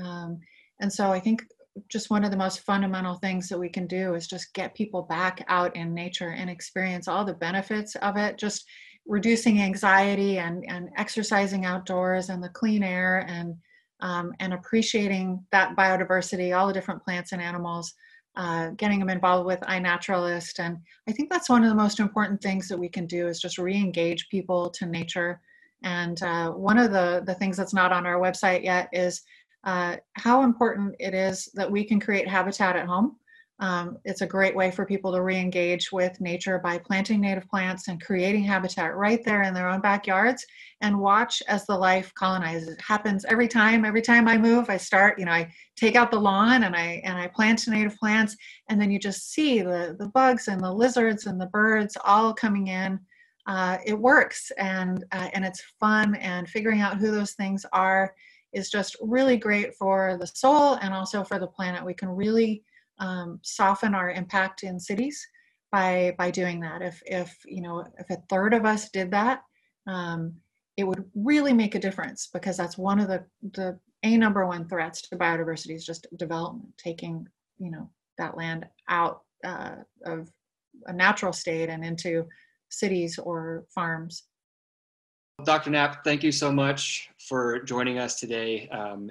Um, 0.02 0.40
and 0.80 0.92
so 0.92 1.12
I 1.12 1.20
think 1.20 1.44
just 1.90 2.10
one 2.10 2.24
of 2.24 2.32
the 2.32 2.38
most 2.38 2.60
fundamental 2.62 3.16
things 3.16 3.50
that 3.50 3.58
we 3.58 3.70
can 3.70 3.88
do 3.88 4.14
is 4.14 4.28
just 4.28 4.54
get 4.54 4.76
people 4.76 5.02
back 5.02 5.44
out 5.48 5.76
in 5.76 5.94
nature 5.94 6.30
and 6.30 6.50
experience 6.50 7.08
all 7.08 7.26
the 7.26 7.34
benefits 7.34 7.96
of 7.96 8.16
it. 8.18 8.38
Just 8.38 8.66
reducing 9.06 9.62
anxiety 9.62 10.40
and, 10.40 10.64
and 10.68 10.90
exercising 10.98 11.66
outdoors 11.66 12.30
and 12.30 12.42
the 12.44 12.50
clean 12.50 12.84
air 12.84 13.26
and 13.28 13.56
um, 14.00 14.34
and 14.42 14.54
appreciating 14.54 15.46
that 15.52 15.78
biodiversity, 15.78 16.56
all 16.56 16.68
the 16.68 16.74
different 16.74 17.02
plants 17.02 17.32
and 17.32 17.42
animals, 17.42 17.94
uh, 18.36 18.70
getting 18.72 19.00
them 19.00 19.10
involved 19.10 19.46
with 19.46 19.62
iNaturalist. 19.62 20.60
And 20.60 20.78
I 21.08 21.14
think 21.14 21.30
that's 21.30 21.50
one 21.50 21.64
of 21.64 21.70
the 21.70 21.76
most 21.76 22.02
important 22.02 22.42
things 22.42 22.68
that 22.68 22.78
we 22.78 22.90
can 22.90 23.06
do 23.06 23.28
is 23.28 23.40
just 23.40 23.58
re-engage 23.58 24.28
people 24.30 24.70
to 24.72 24.86
nature. 24.86 25.40
And 25.84 26.22
uh, 26.22 26.52
one 26.52 26.78
of 26.78 26.92
the, 26.92 27.24
the 27.26 27.36
things 27.36 27.56
that's 27.56 27.74
not 27.74 27.94
on 27.94 28.06
our 28.06 28.20
website 28.20 28.64
yet 28.64 28.90
is 28.92 29.22
uh, 29.64 29.96
how 30.14 30.44
important 30.44 30.96
it 31.00 31.14
is 31.14 31.46
that 31.54 31.72
we 31.72 31.86
can 31.86 32.00
create 32.00 32.28
habitat 32.28 32.76
at 32.76 32.86
home. 32.86 33.16
Um, 33.60 33.98
it's 34.04 34.22
a 34.22 34.28
great 34.28 34.56
way 34.56 34.72
for 34.72 34.86
people 34.86 35.14
to 35.14 35.22
re-engage 35.22 35.92
with 35.92 36.20
nature 36.20 36.60
by 36.60 36.80
planting 36.80 37.22
native 37.22 37.48
plants 37.48 37.88
and 37.88 38.04
creating 38.04 38.44
habitat 38.44 38.96
right 38.96 39.24
there 39.24 39.44
in 39.44 39.54
their 39.54 39.70
own 39.70 39.80
backyards 39.80 40.44
and 40.82 41.00
watch 41.00 41.42
as 41.48 41.66
the 41.66 41.78
life 41.78 42.12
colonizes. 42.16 42.70
It 42.70 42.82
happens 42.82 43.26
every 43.26 43.48
time. 43.48 43.86
Every 43.86 44.02
time 44.02 44.28
I 44.28 44.38
move, 44.38 44.70
I 44.70 44.78
start, 44.78 45.20
you 45.20 45.26
know, 45.26 45.32
I 45.32 45.52
take 45.76 45.96
out 45.96 46.12
the 46.12 46.20
lawn 46.20 46.64
and 46.64 46.76
I 46.76 47.02
and 47.06 47.18
I 47.18 47.28
plant 47.28 47.68
native 47.68 47.96
plants, 47.98 48.36
and 48.70 48.82
then 48.82 48.92
you 48.92 49.00
just 49.00 49.32
see 49.32 49.62
the 49.62 49.96
the 50.00 50.10
bugs 50.10 50.48
and 50.48 50.60
the 50.60 50.74
lizards 50.74 51.28
and 51.28 51.40
the 51.40 51.48
birds 51.48 51.96
all 52.04 52.34
coming 52.34 52.68
in. 52.68 53.00
Uh, 53.46 53.78
it 53.86 53.98
works 53.98 54.52
and 54.58 55.06
uh, 55.12 55.30
and 55.34 55.46
it's 55.46 55.64
fun 55.80 56.16
and 56.16 56.50
figuring 56.50 56.82
out 56.82 56.98
who 56.98 57.12
those 57.12 57.34
things 57.34 57.66
are 57.72 58.14
is 58.52 58.70
just 58.70 58.96
really 59.02 59.38
great 59.38 59.74
for 59.76 60.18
the 60.20 60.28
soul 60.28 60.76
and 60.76 60.94
also 60.94 61.24
for 61.24 61.40
the 61.40 61.48
planet. 61.48 61.86
We 61.86 61.94
can 61.94 62.10
really 62.10 62.64
um, 63.04 63.40
soften 63.44 63.94
our 63.94 64.12
impact 64.12 64.64
in 64.64 64.80
cities 64.80 65.26
by 65.72 66.16
by 66.18 66.32
doing 66.32 66.62
that. 66.62 66.82
If 66.82 67.02
if 67.06 67.36
you 67.46 67.62
know 67.62 67.86
if 68.00 68.10
a 68.10 68.22
third 68.30 68.54
of 68.54 68.66
us 68.66 68.90
did 68.90 69.12
that, 69.12 69.42
um, 69.88 70.34
it 70.78 70.86
would 70.86 71.04
really 71.14 71.54
make 71.54 71.76
a 71.76 71.80
difference 71.80 72.30
because 72.34 72.56
that's 72.56 72.78
one 72.78 73.00
of 73.00 73.10
the 73.10 73.26
the 73.54 73.78
a 74.04 74.18
number 74.18 74.46
one 74.46 74.68
threats 74.68 75.02
to 75.02 75.18
biodiversity 75.18 75.76
is 75.76 75.86
just 75.86 76.08
development, 76.18 76.70
taking 76.78 77.28
you 77.60 77.72
know 77.72 77.90
that 78.18 78.38
land 78.38 78.66
out 78.88 79.22
uh, 79.44 79.76
of 80.06 80.32
a 80.86 80.94
natural 80.94 81.34
state 81.34 81.70
and 81.70 81.84
into 81.84 82.26
cities 82.70 83.20
or 83.20 83.66
farms. 83.76 84.24
Dr. 85.44 85.72
Knapp, 85.72 86.04
thank 86.04 86.24
you 86.24 86.32
so 86.32 86.52
much 86.52 87.10
for 87.28 87.60
joining 87.64 87.98
us 87.98 88.20
today. 88.20 88.70
Um, 88.70 89.10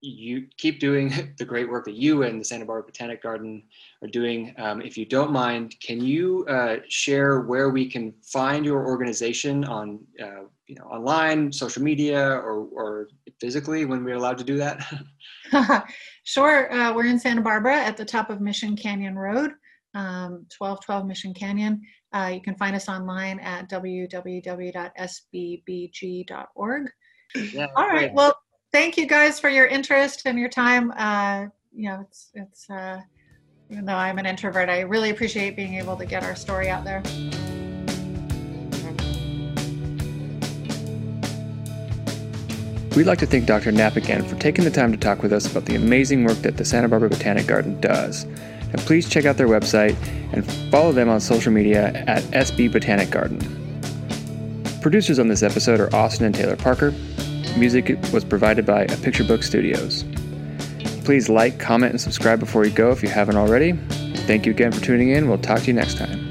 you 0.00 0.46
keep 0.56 0.78
doing 0.80 1.12
the 1.38 1.44
great 1.44 1.68
work 1.68 1.84
that 1.84 1.94
you 1.94 2.22
and 2.22 2.40
the 2.40 2.44
Santa 2.44 2.64
Barbara 2.64 2.84
Botanic 2.84 3.22
Garden 3.22 3.62
are 4.02 4.08
doing. 4.08 4.54
Um, 4.58 4.80
if 4.80 4.96
you 4.96 5.04
don't 5.04 5.32
mind, 5.32 5.74
can 5.80 6.00
you 6.00 6.46
uh, 6.48 6.76
share 6.88 7.40
where 7.40 7.70
we 7.70 7.88
can 7.88 8.14
find 8.22 8.64
your 8.64 8.86
organization 8.86 9.64
on, 9.64 10.00
uh, 10.20 10.44
you 10.66 10.76
know, 10.76 10.84
online, 10.84 11.52
social 11.52 11.82
media, 11.82 12.20
or, 12.20 12.68
or 12.72 13.08
physically 13.40 13.84
when 13.84 14.04
we're 14.04 14.14
allowed 14.16 14.38
to 14.38 14.44
do 14.44 14.56
that? 14.58 14.86
sure. 16.24 16.72
Uh, 16.72 16.92
we're 16.92 17.06
in 17.06 17.18
Santa 17.18 17.40
Barbara 17.40 17.76
at 17.76 17.96
the 17.96 18.04
top 18.04 18.30
of 18.30 18.40
Mission 18.40 18.76
Canyon 18.76 19.16
Road, 19.16 19.50
um, 19.94 20.46
1212 20.56 21.06
Mission 21.06 21.34
Canyon. 21.34 21.80
Uh, 22.12 22.30
you 22.32 22.40
can 22.40 22.54
find 22.54 22.74
us 22.76 22.88
online 22.88 23.38
at 23.40 23.68
www.sbbg.org. 23.68 24.20
Yeah, 27.34 27.66
All 27.76 27.86
right. 27.86 27.98
Great. 27.98 28.14
Well, 28.14 28.34
thank 28.78 28.96
you 28.96 29.06
guys 29.06 29.40
for 29.40 29.48
your 29.48 29.66
interest 29.66 30.22
and 30.24 30.38
your 30.38 30.48
time. 30.48 30.92
Uh, 30.96 31.46
you 31.72 31.88
know, 31.88 31.98
it's 32.00 32.30
it's 32.34 32.70
uh, 32.70 33.00
even 33.70 33.84
though 33.84 33.96
I'm 33.96 34.18
an 34.18 34.26
introvert, 34.26 34.68
I 34.68 34.82
really 34.82 35.10
appreciate 35.10 35.56
being 35.56 35.74
able 35.74 35.96
to 35.96 36.06
get 36.06 36.22
our 36.22 36.36
story 36.36 36.68
out 36.70 36.84
there. 36.84 37.02
We'd 42.94 43.06
like 43.06 43.18
to 43.18 43.26
thank 43.26 43.46
Dr. 43.46 43.72
Knapp 43.72 43.96
again 43.96 44.24
for 44.24 44.36
taking 44.36 44.64
the 44.64 44.70
time 44.70 44.92
to 44.92 44.98
talk 44.98 45.22
with 45.24 45.32
us 45.32 45.50
about 45.50 45.64
the 45.64 45.74
amazing 45.74 46.24
work 46.24 46.38
that 46.38 46.56
the 46.56 46.64
Santa 46.64 46.88
Barbara 46.88 47.08
Botanic 47.08 47.48
Garden 47.48 47.80
does. 47.80 48.22
And 48.22 48.78
please 48.78 49.08
check 49.08 49.24
out 49.24 49.36
their 49.36 49.48
website 49.48 49.96
and 50.32 50.48
follow 50.70 50.92
them 50.92 51.08
on 51.08 51.20
social 51.20 51.52
media 51.52 51.88
at 52.06 52.22
SB 52.30 52.72
Botanic 52.72 53.10
Garden. 53.10 53.40
Producers 54.82 55.18
on 55.18 55.26
this 55.26 55.42
episode 55.42 55.80
are 55.80 55.92
Austin 55.94 56.26
and 56.26 56.34
Taylor 56.34 56.56
Parker. 56.56 56.94
Music 57.56 57.98
was 58.12 58.24
provided 58.24 58.66
by 58.66 58.82
A 58.82 58.96
Picture 58.98 59.24
Book 59.24 59.42
Studios. 59.42 60.04
Please 61.04 61.28
like, 61.28 61.58
comment, 61.58 61.92
and 61.92 62.00
subscribe 62.00 62.38
before 62.38 62.64
you 62.64 62.70
go 62.70 62.90
if 62.90 63.02
you 63.02 63.08
haven't 63.08 63.36
already. 63.36 63.72
Thank 64.26 64.46
you 64.46 64.52
again 64.52 64.72
for 64.72 64.80
tuning 64.80 65.08
in. 65.08 65.28
We'll 65.28 65.38
talk 65.38 65.60
to 65.60 65.66
you 65.66 65.72
next 65.72 65.96
time. 65.96 66.27